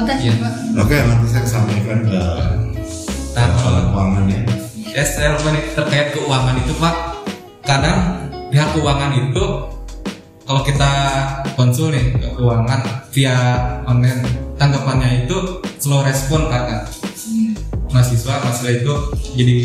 kuota 0.00 0.12
sih 0.16 0.32
Iya. 0.32 0.34
pak. 0.40 0.52
oke 0.80 0.96
nanti 0.96 1.26
saya 1.28 1.44
sampaikan 1.44 2.00
ke 2.08 2.22
Nah. 3.30 3.46
soal 3.52 3.52
kalau 3.62 3.80
keuangannya 3.92 4.38
ya 4.90 5.04
saya 5.06 5.38
lupa 5.38 5.54
nih, 5.54 5.64
terkait 5.70 6.08
keuangan 6.18 6.56
itu 6.58 6.72
Pak. 6.74 6.94
Kadang 7.62 7.98
pihak 8.50 8.74
keuangan 8.74 9.12
itu 9.14 9.44
kalau 10.42 10.66
kita 10.66 10.90
konsul 11.54 11.94
nih 11.94 12.18
ke 12.18 12.26
keuangan 12.34 12.80
via 13.14 13.36
online 13.86 14.18
tanggapannya 14.58 15.24
itu 15.24 15.62
slow 15.78 16.02
respon 16.02 16.50
kakak 16.50 16.90
mahasiswa 17.94 18.42
mahasiswa 18.42 18.82
itu 18.82 18.92
jadi 19.38 19.56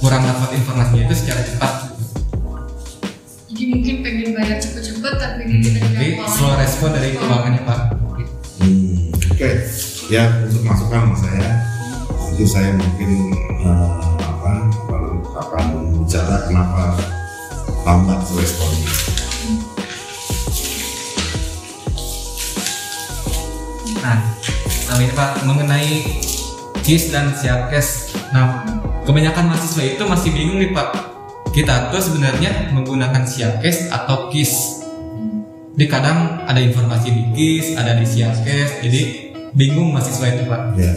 kurang 0.00 0.24
dapat 0.24 0.56
informasinya 0.56 1.04
itu 1.04 1.14
secara 1.14 1.44
cepat. 1.44 1.72
Jadi 3.52 3.64
mungkin 3.68 3.94
pengen 4.00 4.28
bayar 4.32 4.56
cepet-cepet 4.56 5.14
tapi 5.20 5.42
kita 5.60 5.78
jadi 5.84 6.08
slow 6.32 6.56
respon 6.56 6.96
dari 6.96 7.12
keuangannya 7.12 7.60
pak 7.68 7.91
Oke 9.42 9.58
ya 10.06 10.38
untuk 10.46 10.62
masukan 10.62 11.10
mas 11.10 11.18
saya. 11.18 11.66
Nanti 12.14 12.46
saya 12.46 12.78
mungkin 12.78 13.10
eh, 13.58 13.90
apa 14.22 14.70
akan 15.34 15.66
bicara 15.98 16.46
kenapa 16.46 16.94
lambat 17.82 18.22
responnya. 18.38 18.86
Nah 23.98 24.18
nah 24.86 24.94
ini 25.02 25.10
pak 25.10 25.30
mengenai 25.42 25.90
KIS 26.86 27.10
dan 27.10 27.34
siapkes. 27.34 28.14
Nah 28.30 28.62
kebanyakan 29.02 29.50
mahasiswa 29.50 29.82
itu 29.98 30.02
masih 30.06 30.30
bingung 30.30 30.62
nih 30.62 30.70
pak. 30.70 30.94
Kita 31.50 31.90
tuh 31.90 31.98
sebenarnya 31.98 32.70
menggunakan 32.70 33.26
siapkes 33.26 33.90
atau 33.90 34.30
KIS 34.30 34.86
di 35.72 35.90
kadang 35.90 36.44
ada 36.46 36.62
informasi 36.62 37.08
di 37.10 37.22
KIS 37.34 37.80
ada 37.80 37.96
di 37.96 38.04
siapkes 38.04 38.84
jadi 38.84 39.21
bingung 39.52 39.92
mahasiswa 39.92 40.26
itu 40.32 40.42
pak. 40.48 40.62
Ya 40.76 40.92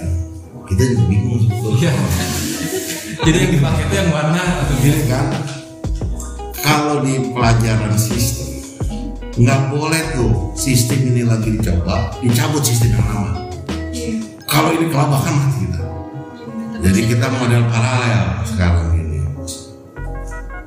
kita 0.66 0.82
juga 0.82 1.04
bingung 1.06 1.38
sebetulnya 1.46 1.94
Iya. 1.94 1.94
jadi 3.22 3.38
yang 3.48 3.52
dipakai 3.58 3.84
itu 3.86 3.96
yang 3.96 4.10
mana 4.12 4.42
atau 4.66 4.76
Gini 4.82 5.04
kan? 5.08 5.26
Kalau 6.66 6.96
di 7.06 7.14
pelajaran 7.30 7.94
sistem 7.94 8.50
nggak 9.36 9.62
boleh 9.70 10.04
tuh 10.16 10.34
sistem 10.58 11.12
ini 11.12 11.22
lagi 11.28 11.54
dicoba 11.54 12.16
dicabut 12.24 12.64
sistem 12.66 12.98
yang 12.98 13.06
lama. 13.06 13.32
Iya. 13.94 14.18
kalau 14.50 14.70
ini 14.74 14.88
kelabakan 14.90 15.34
mati 15.36 15.58
kita. 15.68 15.82
Jadi 16.86 17.00
kita 17.12 17.28
model 17.34 17.64
paralel 17.70 18.26
sekarang 18.46 18.88
ini. 18.98 19.20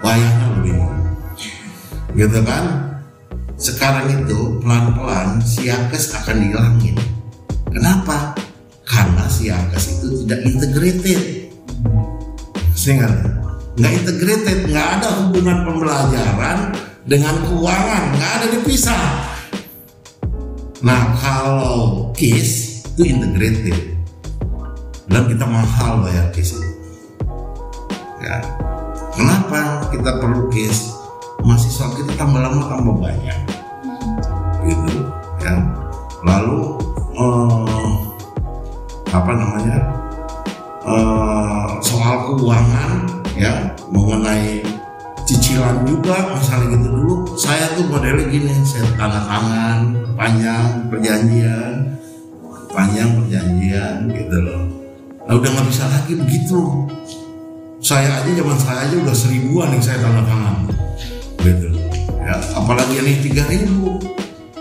Wayangnya 0.02 0.46
bingung. 0.62 0.98
Gitu 2.14 2.38
kan? 2.44 2.64
Sekarang 3.58 4.06
itu 4.12 4.62
pelan-pelan 4.62 5.42
siakes 5.42 6.14
akan 6.14 6.36
dihilangin 6.38 7.17
kenapa? 7.72 8.34
Karena 8.84 9.24
siakes 9.28 10.00
itu 10.00 10.24
tidak 10.24 10.40
integrated. 10.48 11.20
Sehingga 12.72 13.08
nggak 13.78 13.92
integrated 14.04 14.58
nggak 14.66 14.88
ada 14.98 15.08
hubungan 15.22 15.62
pembelajaran 15.62 16.58
dengan 17.06 17.34
keuangan 17.46 18.02
nggak 18.16 18.32
ada 18.40 18.46
dipisah. 18.58 19.02
Nah 20.82 21.14
kalau 21.18 22.10
KIS 22.14 22.84
itu 22.94 23.02
integrated. 23.14 23.98
Dan 25.08 25.24
kita 25.24 25.46
mahal 25.48 26.04
bayar 26.04 26.28
KIS 26.34 26.58
itu. 26.58 26.70
Ya. 28.22 28.38
Kenapa 29.14 29.88
kita 29.90 30.20
perlu 30.22 30.46
KIS? 30.52 30.94
Mahasiswa 31.42 31.86
kita 31.96 32.12
tambah 32.18 32.38
lama 32.42 32.62
tambah 32.66 32.94
banyak. 32.98 33.38
Gitu 34.66 34.90
ya. 35.42 35.54
Lalu 36.26 36.87
eh, 37.18 37.90
apa 39.10 39.32
namanya? 39.34 39.78
Eh, 40.88 41.66
soal 41.84 42.32
keuangan 42.32 43.04
ya 43.36 43.52
mengenai 43.92 44.62
cicilan 45.28 45.84
juga 45.84 46.32
misalnya 46.32 46.78
gitu. 46.78 46.88
Dulu 46.94 47.14
saya 47.36 47.68
tuh 47.76 47.84
modelnya 47.90 48.24
gini 48.32 48.54
saya 48.64 48.88
tanda 48.96 49.20
tangan 49.28 49.78
panjang 50.16 50.88
perjanjian 50.88 51.74
panjang 52.72 53.10
perjanjian 53.20 54.08
gitu 54.14 54.36
loh. 54.40 54.62
Nah, 55.28 55.36
udah 55.36 55.50
nggak 55.52 55.68
bisa 55.68 55.84
lagi 55.92 56.16
begitu. 56.16 56.88
Saya 57.78 58.10
aja 58.10 58.30
zaman 58.32 58.58
saya 58.58 58.78
aja 58.90 58.96
udah 58.98 59.16
seribuan 59.16 59.70
yang 59.76 59.84
saya 59.84 59.98
tanda 60.00 60.22
tangan 60.24 60.56
gitu. 61.44 61.68
Ya 62.24 62.34
apalagi 62.56 62.94
ini 63.00 63.12
tiga 63.24 63.44
ribu 63.48 64.00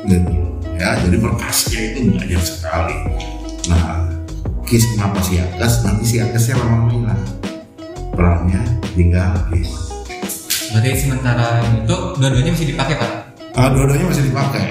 gitu 0.08 0.57
ya. 0.78 0.90
Jadi 1.02 1.18
berkasnya 1.18 1.80
itu 1.94 2.00
banyak 2.14 2.42
sekali. 2.42 2.98
Nah 3.68 4.08
kis 4.68 4.84
kenapa 4.94 5.20
siakas 5.24 5.74
nanti 5.84 6.04
siakasnya 6.06 6.56
lama-lama 6.62 6.92
hilang. 6.94 7.22
Perannya 8.14 8.62
tinggal 8.94 9.32
kis. 9.54 9.72
Berarti 10.74 10.90
sementara 11.00 11.64
itu 11.64 11.96
dua-duanya 12.20 12.52
masih 12.54 12.68
dipakai 12.76 12.96
pak? 13.00 13.12
Ah, 13.58 13.74
dua-duanya 13.74 14.06
masih 14.06 14.30
dipakai 14.30 14.66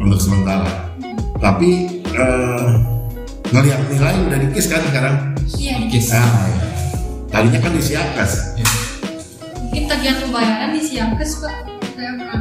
untuk 0.00 0.18
sementara. 0.18 0.90
Tapi 1.38 2.00
eh, 2.02 2.70
ngelihat 3.52 3.80
nilai 3.90 4.14
udah 4.26 4.38
di 4.38 4.48
kis 4.54 4.66
kan 4.66 4.82
sekarang? 4.86 5.14
Iya. 5.58 5.74
KIS. 5.90 6.08
Nah, 6.14 6.26
ya. 6.48 6.66
tadinya 7.28 7.58
kan 7.60 7.72
di 7.74 7.82
siakas 7.82 8.32
Ya. 8.56 8.66
Mungkin 9.58 9.88
tagihan 9.88 10.16
pembayaran 10.20 10.70
di 10.76 10.80
Siangkes 10.84 11.40
pak. 11.40 11.64
Saya 11.96 12.12
pernah. 12.12 12.32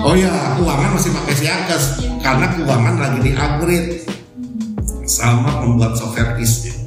Oh 0.00 0.16
ya, 0.16 0.56
keuangan 0.56 0.96
masih 0.96 1.12
pakai 1.12 1.34
siakas 1.36 2.00
karena 2.20 2.46
keuangan 2.52 2.96
lagi 3.00 3.18
di 3.24 3.32
upgrade 3.32 4.04
sama 5.08 5.64
pembuat 5.64 5.96
software 5.96 6.36
KIS. 6.36 6.84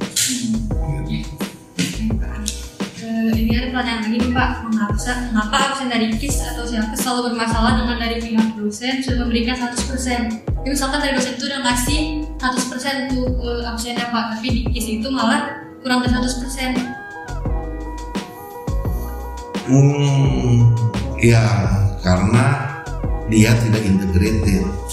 Eh, 3.04 3.30
ini 3.34 3.52
ada 3.58 3.68
pertanyaan 3.74 4.00
lagi 4.08 4.16
nih 4.16 4.30
Pak, 4.32 4.50
mengapa, 4.70 4.96
mengapa 5.34 5.56
absen 5.70 5.90
dari 5.90 6.06
KIS 6.14 6.54
atau 6.54 6.64
Siangkes 6.64 7.02
selalu 7.02 7.34
bermasalah 7.34 7.82
dengan 7.82 7.96
dari 8.00 8.16
pihak 8.22 8.56
dosen 8.56 9.04
sudah 9.04 9.26
memberikan 9.26 9.58
100% 9.58 10.40
Jadi 10.64 10.68
misalkan 10.72 11.04
dari 11.04 11.12
dosen 11.12 11.36
itu 11.36 11.44
udah 11.50 11.60
ngasih 11.60 12.00
100% 12.40 13.12
untuk 13.12 13.30
eh, 13.44 13.68
absennya 13.68 14.06
Pak, 14.08 14.38
tapi 14.38 14.46
di 14.48 14.60
KIS 14.70 14.86
itu 15.02 15.08
malah 15.10 15.60
kurang 15.82 16.00
dari 16.00 16.14
100% 16.14 17.04
Hmm, 19.64 20.76
ya 21.16 21.40
karena 22.04 22.68
dia 23.32 23.56
tidak 23.56 23.80
integrated 23.80 24.83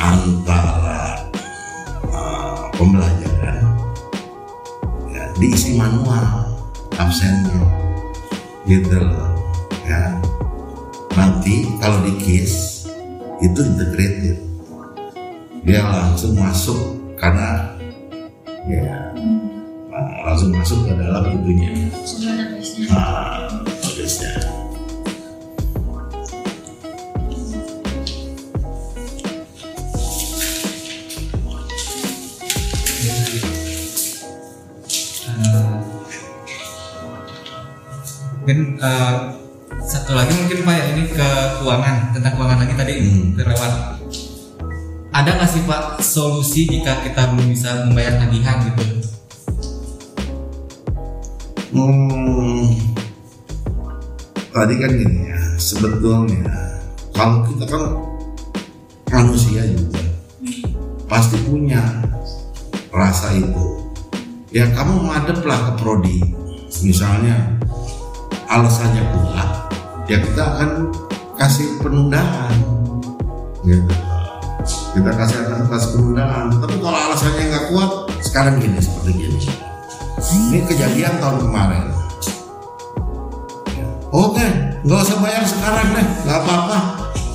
antara 0.00 1.24
uh, 2.12 2.68
pembelajaran 2.76 3.64
ya, 5.10 5.24
diisi 5.40 5.76
manual 5.76 6.52
absennya 6.96 7.64
gitu 8.66 8.98
loh 8.98 9.32
ya. 9.86 10.16
Nanti 11.16 11.64
kalau 11.80 12.04
di 12.04 12.12
KIS 12.20 12.86
itu 13.40 13.60
integrated. 13.62 14.38
Dia 15.66 15.82
langsung 15.82 16.38
masuk 16.38 16.78
karena 17.18 17.74
ya 18.70 19.10
nah, 19.90 20.30
langsung 20.30 20.54
masuk 20.54 20.86
ke 20.86 20.92
dalam 20.94 21.26
itunya. 21.26 21.90
Sudah 22.06 23.45
mungkin 38.46 38.78
eh, 38.78 39.14
satu 39.82 40.14
lagi 40.14 40.30
mungkin 40.38 40.62
pak 40.62 40.74
ya 40.78 40.84
ini 40.94 41.10
ke 41.10 41.28
keuangan 41.58 42.14
tentang 42.14 42.38
keuangan 42.38 42.62
lagi 42.62 42.74
tadi 42.78 42.94
Hmm. 43.02 43.34
terlewat 43.34 43.72
ada 45.10 45.30
nggak 45.34 45.50
sih 45.50 45.66
pak 45.66 45.98
solusi 45.98 46.70
jika 46.70 46.94
kita 47.02 47.34
belum 47.34 47.50
bisa 47.50 47.90
membayar 47.90 48.22
tagihan 48.22 48.62
gitu 48.70 48.86
Hmm, 51.74 52.72
tadi 54.54 54.74
kan 54.80 54.90
gini 54.96 55.28
ya, 55.28 55.40
sebetulnya 55.60 56.46
kalau 57.12 57.44
kita 57.44 57.68
kan 57.68 57.82
manusia 59.12 59.60
juga 59.74 60.00
pasti 61.04 61.36
punya 61.44 61.82
rasa 62.88 63.34
itu. 63.36 63.92
Ya 64.54 64.72
kamu 64.72 65.04
madep 65.04 65.44
lah 65.44 65.68
ke 65.68 65.72
prodi, 65.84 66.16
misalnya 66.80 67.60
alasannya 68.56 69.04
kuat 69.12 69.48
ya 70.08 70.16
kita 70.22 70.42
akan 70.42 70.70
kasih 71.36 71.68
penundaan. 71.82 72.54
Gitu 73.66 74.06
kita 74.96 75.12
kasih 75.12 75.36
atas 75.44 75.92
penundaan. 75.92 76.56
Tapi 76.56 76.80
kalau 76.80 76.96
alasannya 76.96 77.42
nggak 77.52 77.64
kuat 77.68 77.90
sekarang 78.24 78.56
gini 78.56 78.80
seperti 78.80 79.10
gini. 79.12 79.38
Ini 80.26 80.58
kejadian 80.64 81.20
tahun 81.20 81.38
kemarin. 81.44 81.84
Oke 84.08 84.46
nggak 84.86 85.00
usah 85.04 85.18
bayar 85.20 85.44
sekarang 85.44 85.86
deh. 85.92 86.06
Nggak 86.24 86.38
apa-apa. 86.40 86.78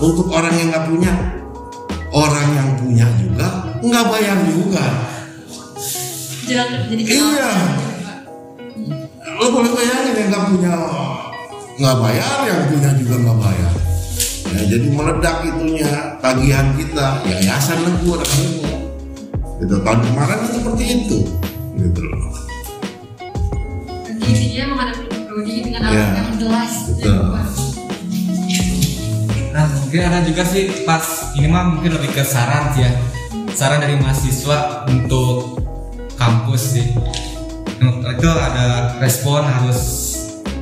Untuk 0.02 0.28
orang 0.34 0.54
yang 0.58 0.68
nggak 0.74 0.86
punya. 0.90 1.14
Orang 2.12 2.48
yang 2.52 2.70
punya 2.82 3.08
juga 3.22 3.48
nggak 3.82 4.06
bayar 4.10 4.38
juga. 4.50 4.86
Jadi 6.46 7.02
Iya. 7.08 7.54
lo 9.42 9.46
boleh 9.50 9.72
bayangin 9.74 10.14
yang 10.14 10.28
nggak 10.30 10.46
punya 10.54 10.74
nggak 11.80 11.98
bayar 12.02 12.36
yang 12.48 12.62
punya 12.68 12.90
juga 13.00 13.16
nggak 13.22 13.38
bayar. 13.40 13.72
Ya 14.52 14.62
jadi 14.68 14.88
meledak 14.92 15.38
itunya 15.48 15.92
tagihan 16.20 16.68
kita. 16.76 17.08
Yayasan 17.24 17.80
lebur 17.88 18.20
akhirnya 18.20 18.74
itu 19.62 19.76
tahun 19.78 20.00
kemarin 20.02 20.38
kan 20.42 20.50
seperti 20.50 20.84
itu. 21.06 21.18
Gitu 21.78 22.02
loh. 22.04 22.34
Jadi 24.04 24.24
intinya 24.28 24.64
menghadapi 24.76 25.56
dengan 25.64 25.82
Iya. 25.88 26.04
alasan 26.04 26.16
yang 26.20 26.38
jelas. 26.38 26.74
Betul. 26.92 27.22
Nah 29.52 29.66
mungkin 29.68 30.02
ada 30.08 30.20
juga 30.24 30.44
sih 30.48 30.64
pas 30.88 31.04
ini 31.36 31.48
mah 31.48 31.64
mungkin 31.76 31.92
lebih 31.96 32.12
ke 32.12 32.24
saran 32.24 32.72
sih 32.76 32.84
ya. 32.88 32.92
Saran 33.52 33.84
dari 33.84 34.00
mahasiswa 34.00 34.88
untuk 34.88 35.60
kampus 36.16 36.62
sih. 36.76 36.86
Nah, 37.82 38.14
Itu 38.14 38.30
ada 38.30 38.96
respon 39.02 39.42
harus 39.42 40.11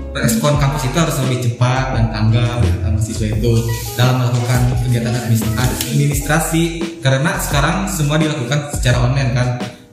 Respon 0.10 0.58
kampus 0.58 0.89
itu 0.89 0.98
harus 0.98 1.15
lebih 1.22 1.39
cepat 1.45 1.93
dan 1.93 2.06
tanggap 2.10 2.65
kata 2.65 2.89
mahasiswa 2.89 3.28
itu 3.30 3.54
dalam 3.93 4.26
melakukan 4.26 4.60
kegiatan 4.86 5.13
administ- 5.13 5.54
administrasi 5.54 6.63
karena 7.00 7.38
sekarang 7.38 7.86
semua 7.86 8.17
dilakukan 8.17 8.74
secara 8.74 9.06
online 9.06 9.32
kan 9.38 9.48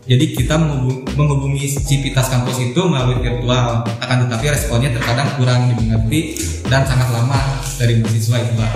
jadi 0.07 0.25
kita 0.33 0.55
menghubung- 0.57 1.05
menghubungi 1.19 1.67
civitas 1.69 2.31
kampus 2.31 2.63
itu 2.63 2.81
melalui 2.87 3.21
virtual 3.21 3.83
akan 4.01 4.17
tetapi 4.25 4.45
responnya 4.55 4.95
terkadang 4.95 5.35
kurang 5.37 5.69
dimengerti 5.75 6.39
dan 6.65 6.87
sangat 6.87 7.11
lama 7.11 7.59
dari 7.77 8.01
mahasiswa 8.01 8.37
itu 8.41 8.53
Pak. 8.55 8.73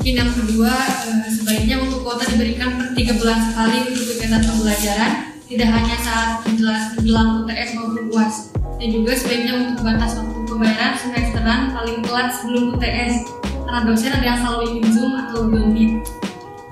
Mungkin 0.00 0.14
yang 0.16 0.32
kedua, 0.32 0.74
eh, 1.06 1.28
sebaiknya 1.28 1.76
untuk 1.80 2.02
kuota 2.02 2.24
diberikan 2.26 2.74
per 2.74 2.96
tiga 2.96 3.12
bulan 3.20 3.52
sekali 3.52 3.78
untuk 3.92 4.04
kegiatan 4.16 4.42
pembelajaran, 4.42 5.12
tidak 5.44 5.68
hanya 5.70 5.96
saat 6.00 6.28
menjelang 6.42 7.44
UTS 7.44 7.70
maupun 7.76 8.08
UAS. 8.08 8.59
Dan 8.80 8.96
juga 8.96 9.12
sebaiknya 9.12 9.52
untuk 9.60 9.84
batas 9.84 10.16
waktu 10.16 10.40
pembayaran 10.48 10.96
semesteran 10.96 11.68
paling 11.76 12.00
telat 12.00 12.32
sebelum 12.32 12.80
UTS, 12.80 13.28
karena 13.68 13.80
dosen 13.84 14.08
ada 14.08 14.24
yang 14.24 14.40
selalu 14.40 14.62
ingin 14.72 14.86
Zoom 14.88 15.12
atau 15.20 15.44
Google 15.44 15.68
Meet. 15.68 15.92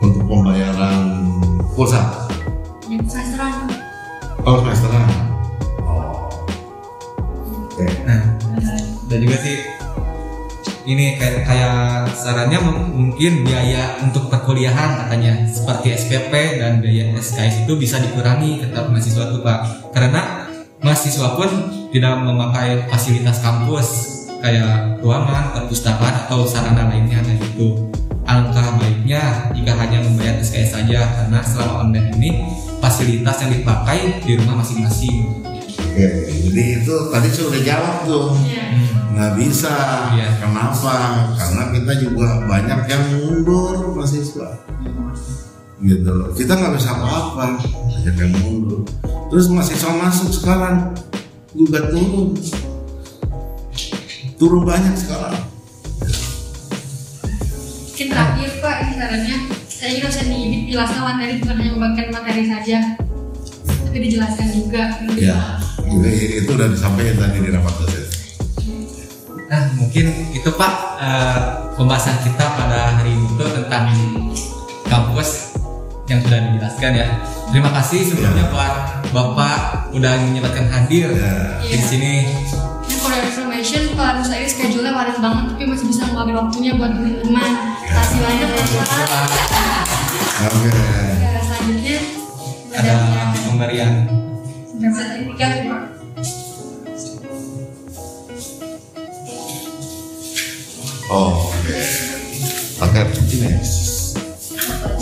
untuk 0.01 0.25
pembayaran 0.25 1.05
pulsa? 1.77 2.01
Yang 2.89 3.13
semesteran, 3.13 3.69
oh 4.41 4.57
semesteran. 4.65 5.09
Oh. 5.85 6.33
Oke. 7.77 7.85
Nah, 8.09 8.41
eh, 8.57 8.81
dan 9.05 9.19
juga 9.21 9.37
sih 9.45 9.69
ini 10.89 11.21
kayak 11.21 11.45
kayak 11.45 12.09
sarannya 12.17 12.57
mungkin 12.73 13.45
biaya 13.45 14.01
untuk 14.01 14.33
perkuliahan 14.33 15.05
katanya. 15.05 15.45
Seperti 15.45 15.93
SPP 15.93 16.33
dan 16.57 16.81
biaya 16.81 17.13
SKS 17.21 17.69
itu 17.69 17.77
bisa 17.77 18.01
dikurangi 18.01 18.65
kata 18.65 18.89
mahasiswa 18.89 19.29
tuh 19.29 19.45
Pak. 19.45 19.93
Karena 19.93 20.49
mahasiswa 20.81 21.37
pun 21.37 21.78
tidak 21.89 22.21
memakai 22.21 22.85
fasilitas 22.89 23.41
kampus 23.41 23.89
kayak 24.39 25.01
ruangan, 25.03 25.57
perpustakaan 25.57 26.29
atau 26.29 26.45
sarana 26.47 26.87
lainnya 26.93 27.19
kayak 27.25 27.41
gitu. 27.43 27.89
Alangkah 28.29 28.77
baiknya 28.77 29.49
jika 29.57 29.73
hanya 29.73 30.05
membayar 30.05 30.37
SKS 30.45 30.77
saja 30.77 31.01
karena 31.17 31.41
selama 31.41 31.89
online 31.89 32.13
ini 32.21 32.31
fasilitas 32.79 33.41
yang 33.41 33.57
dipakai 33.57 34.21
di 34.21 34.37
rumah 34.37 34.61
masing-masing. 34.61 35.49
Oke, 35.73 36.07
jadi 36.29 36.63
itu 36.79 36.95
tadi 37.11 37.29
saya 37.33 37.45
udah 37.51 37.63
jawab 37.65 37.95
tuh 38.07 38.27
iya. 38.47 38.71
nggak 39.11 39.33
bisa 39.35 39.75
Iya. 40.15 40.29
kenapa 40.39 40.95
karena 41.35 41.63
kita 41.75 41.93
juga 42.07 42.29
banyak 42.47 42.81
yang 42.87 43.05
mundur 43.19 43.99
mahasiswa 43.99 44.63
gitu 45.83 46.11
loh 46.11 46.31
kita 46.39 46.55
nggak 46.55 46.75
bisa 46.79 46.95
apa-apa 46.95 47.59
banyak 47.59 48.15
yang 48.15 48.31
mundur 48.39 48.87
terus 49.27 49.51
mahasiswa 49.51 49.91
masuk 49.91 50.31
sekarang 50.31 50.95
juga 51.57 51.89
turun 51.89 52.37
turun 54.39 54.63
banyak 54.63 54.95
sekarang. 54.95 55.37
Mungkin 57.89 58.07
terakhir 58.15 58.51
Pak, 58.63 58.77
ini 58.87 58.93
sarannya. 58.95 59.37
Saya 59.67 59.89
ingin 59.95 60.03
dosen 60.07 60.27
di 60.27 60.37
IBIT 60.39 60.63
jelaskan 60.75 61.03
materi 61.07 61.33
bukan 61.39 61.55
hanya 61.59 61.73
membagikan 61.75 62.09
materi 62.11 62.43
saja, 62.47 62.79
tapi 63.87 63.99
dijelaskan 64.07 64.47
juga. 64.55 64.83
ya 65.19 65.59
itu 66.43 66.51
udah 66.51 66.69
disampaikan 66.71 67.17
tadi 67.19 67.39
di 67.43 67.51
rapat 67.51 67.75
dosen. 67.83 68.05
Nah, 69.49 69.63
mungkin 69.81 70.07
itu 70.37 70.51
Pak 70.53 70.73
eh, 71.01 71.39
pembahasan 71.79 72.21
kita 72.27 72.45
pada 72.59 73.01
hari 73.01 73.17
ini 73.17 73.27
itu 73.33 73.47
tentang 73.49 73.85
yang 76.19 76.27
sudah 76.27 76.41
dijelaskan 76.51 76.91
ya. 76.93 77.07
Terima 77.49 77.71
kasih 77.73 78.01
sebelumnya 78.05 78.45
Ya. 78.45 78.51
buat 78.51 78.75
Bapak 79.09 79.59
udah 79.91 80.13
menyempatkan 80.21 80.67
hadir 80.69 81.09
Iya. 81.09 81.33
di 81.65 81.79
sini. 81.81 82.15
Ini 82.85 82.97
for 82.99 83.15
information, 83.15 83.95
Pak 83.95 84.21
Nusa 84.21 84.35
ini 84.37 84.49
schedule-nya 84.51 84.93
padat 84.93 85.17
banget, 85.19 85.45
tapi 85.55 85.65
masih 85.65 85.87
bisa 85.87 86.03
ngeluangin 86.05 86.37
waktunya 86.37 86.73
buat 86.75 86.91
teman-teman. 86.91 87.51
Kasih 87.87 88.19
banyak 88.21 88.49
ya 88.51 88.63
Pak. 89.09 89.29
oke 90.39 90.71
Ya, 91.19 91.31
selanjutnya 91.41 91.97
Ada 92.71 92.95
pemberian 93.43 93.93
Pak. 95.67 95.83
oh 101.09 101.33
oke 101.49 101.81
pakai 102.79 103.03
ini 103.33 103.51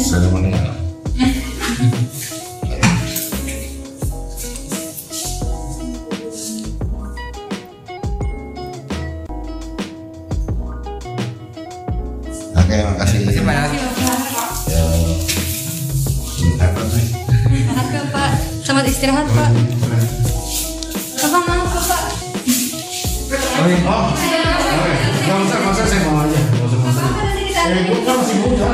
ada 0.06 0.28
mana 0.30 0.75
istirahat 19.06 19.30
Pak. 19.38 19.50
Bapak 21.14 21.42
mau 21.46 21.62
Bapak. 21.70 22.02
Oh, 23.30 23.66
iya. 23.70 23.78
Oh, 23.86 24.10
nggak 25.22 25.36
usah, 25.46 25.58
nggak 25.62 25.74
usah, 25.78 25.86
saya 25.86 26.10
mau 26.10 26.26
aja. 26.26 26.34
Nggak 26.34 26.66
usah, 26.66 26.78
nggak 26.82 26.90
usah. 26.90 27.06
Eh, 27.70 27.82
gue 27.86 28.02
kan 28.02 28.14
masih 28.18 28.36
muda. 28.42 28.66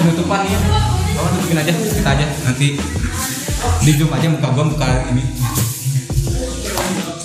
Penutupan 0.00 0.40
ya. 0.48 0.58
Oh, 1.20 1.28
tutupin 1.36 1.60
aja, 1.60 1.72
kita 1.76 2.10
aja 2.16 2.26
nanti 2.48 2.80
di 3.84 3.92
zoom 3.92 4.08
aja 4.08 4.32
muka 4.32 4.48
gua 4.56 4.64
muka 4.68 4.88
ini 5.12 5.24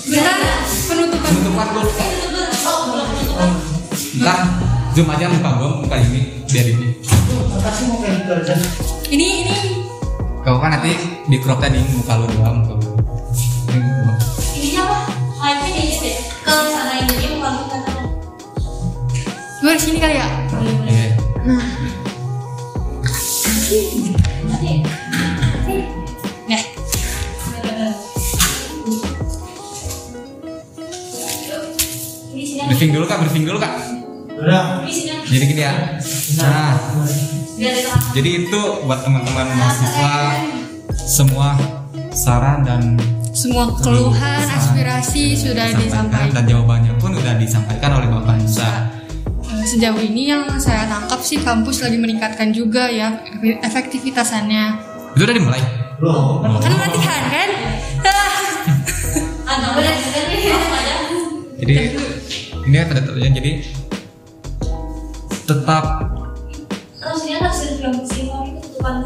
Bentar, 0.04 0.36
penutupan. 0.84 1.32
penutupan 1.32 1.66
dulu 1.72 3.71
oh, 4.22 4.30
ntar 4.30 4.46
zoom 4.94 5.10
aja 5.10 5.26
muka 5.26 5.50
gua 5.58 5.68
muka 5.82 5.96
ini 5.98 6.46
biar 6.46 6.66
ini 6.70 6.88
Ini 9.10 9.26
ini 9.42 9.56
kau 10.46 10.62
kan 10.62 10.78
nanti 10.78 10.94
di 11.26 11.36
crop 11.42 11.58
tadi 11.58 11.82
muka 11.90 12.22
lu 12.22 12.26
doang 12.30 12.62
muka 12.62 12.74
lu 12.78 12.90
Ini 14.54 14.78
apa? 14.78 14.98
Di 15.42 15.70
ini 15.74 15.98
deh. 15.98 16.16
Kalau 16.46 16.70
yang 16.70 17.10
ini 17.10 17.26
bukan 17.34 17.52
bukan 17.66 17.80
apa. 17.82 18.02
Gue 19.58 19.72
di 19.74 19.82
sini 19.82 19.98
kali 19.98 20.14
ya. 20.18 20.26
Iya. 20.86 21.08
Sini. 23.66 24.10
briefing 32.82 32.98
dulu 32.98 33.06
kak 33.06 33.18
briefing 33.22 33.44
dulu 33.46 33.58
kak 33.62 34.01
Jadi 35.22 35.44
gini 35.46 35.62
ya 35.62 35.74
nah 36.36 36.74
jadi 38.10 38.30
itu 38.42 38.60
buat 38.82 39.06
teman-teman 39.06 39.46
mahasiswa 39.54 40.14
semua 40.90 41.54
saran 42.10 42.66
dan 42.66 42.82
Semua 43.32 43.64
keluhan, 43.80 44.44
aspirasi 44.44 45.32
sudah 45.32 45.72
disampaikan 45.72 46.36
dan 46.36 46.44
jawabannya 46.44 46.92
pun 47.00 47.16
udah 47.16 47.32
disampaikan 47.40 47.96
oleh 47.96 48.04
Bapak 48.04 48.36
Nusa. 48.36 48.92
Eh, 49.48 49.64
sejauh 49.64 49.96
ini 49.96 50.28
yang 50.28 50.44
saya 50.60 50.84
tangkap 50.84 51.16
sih 51.24 51.40
kampus 51.40 51.80
lagi 51.80 51.96
meningkatkan 51.96 52.52
juga 52.52 52.92
ya 52.92 53.24
efektivitasannya. 53.64 54.64
Itu 55.16 55.24
udah 55.24 55.32
dimulai. 55.32 55.64
Kan 56.60 56.72
latihan 56.76 57.22
kan? 57.32 57.50
Agak 59.48 59.70
boleh 59.80 59.94
juga 59.96 60.20
nih 60.28 60.40
ada. 60.52 60.94
Jadi 61.56 61.74
ini 62.68 62.76
ada 62.76 62.92
tertulisnya 63.00 63.32
jadi 63.40 63.52
tetap 65.42 65.84
Harusnya 66.96 67.36
hasil 67.40 67.70
film 67.76 67.96
sih 68.06 68.30
itu 68.30 68.66
bukan 68.76 68.96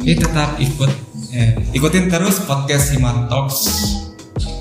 ini 0.00 0.14
tetap 0.16 0.56
ikut 0.56 0.90
eh, 1.30 1.56
ikutin 1.72 2.08
terus 2.08 2.44
podcast 2.44 2.92
Hima 2.92 3.26
Talks 3.26 3.58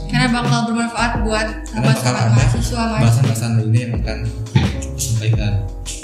Karena 0.07 0.27
bakal 0.33 0.67
bermanfaat 0.67 1.21
buat 1.21 1.47
karena 1.69 1.85
bakal 1.85 2.01
sahabat 2.01 2.21
ada 2.21 2.31
mahasiswa 2.33 2.75
mahasiswa. 2.75 2.99
bahasan-bahasan 2.99 3.51
lainnya 3.55 3.79
yang 3.79 3.93
akan 3.97 4.17
disampaikan 4.95 5.51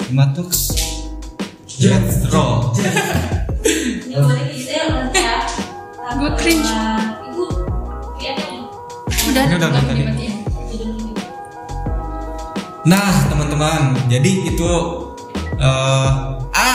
Hima 0.06 0.24
Talks 0.30 0.60
ya 1.76 1.96
nanti 4.88 5.20
ya. 5.20 5.36
Gue 6.16 6.30
cringe. 6.34 6.70
Kayaknya 8.16 8.64
Udah, 9.26 9.42
Ini 9.44 9.54
udah, 9.58 9.68
udah 9.68 9.82
tadi. 9.84 10.00
dimatiin. 10.00 10.25
Nah 12.86 13.26
teman-teman 13.26 13.98
jadi 14.06 14.46
itu 14.46 14.70
eh 15.58 16.10
ah 16.54 16.74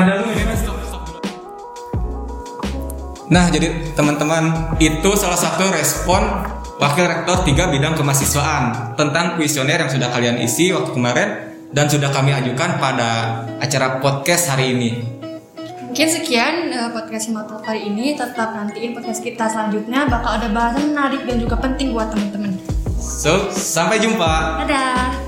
ada 0.00 0.12
lu 0.24 0.32
ini 0.32 0.48
mas 0.48 0.64
stop 0.64 0.80
dulu. 0.80 1.20
Nah 3.28 3.52
jadi 3.52 3.92
teman-teman 3.92 4.72
itu 4.80 5.10
salah 5.12 5.36
satu 5.36 5.68
respon 5.68 6.24
Wakil 6.80 7.04
Rektor 7.04 7.44
3 7.44 7.72
bidang 7.72 8.00
kemahasiswaan 8.00 8.96
tentang 8.96 9.36
kuesioner 9.36 9.76
yang 9.76 9.92
sudah 9.92 10.08
kalian 10.08 10.40
isi 10.40 10.72
waktu 10.72 10.92
kemarin 10.92 11.28
dan 11.76 11.92
sudah 11.92 12.08
kami 12.08 12.32
ajukan 12.32 12.80
pada 12.80 13.44
acara 13.60 14.00
podcast 14.00 14.56
hari 14.56 14.72
ini. 14.72 14.90
Mungkin 15.84 16.08
sekian 16.08 16.72
eh, 16.72 16.88
podcast 16.92 17.28
Himatal 17.28 17.60
kali 17.60 17.92
ini. 17.92 18.16
Tetap 18.16 18.52
nantiin 18.56 18.92
podcast 18.92 19.20
kita 19.20 19.48
selanjutnya. 19.48 20.04
Bakal 20.04 20.30
ada 20.40 20.48
bahasan 20.52 20.92
menarik 20.92 21.24
dan 21.24 21.40
juga 21.40 21.56
penting 21.56 21.96
buat 21.96 22.12
teman-teman. 22.12 22.75
So, 23.06 23.48
sampai 23.54 24.02
jumpa. 24.02 24.66
Dadah. 24.66 25.25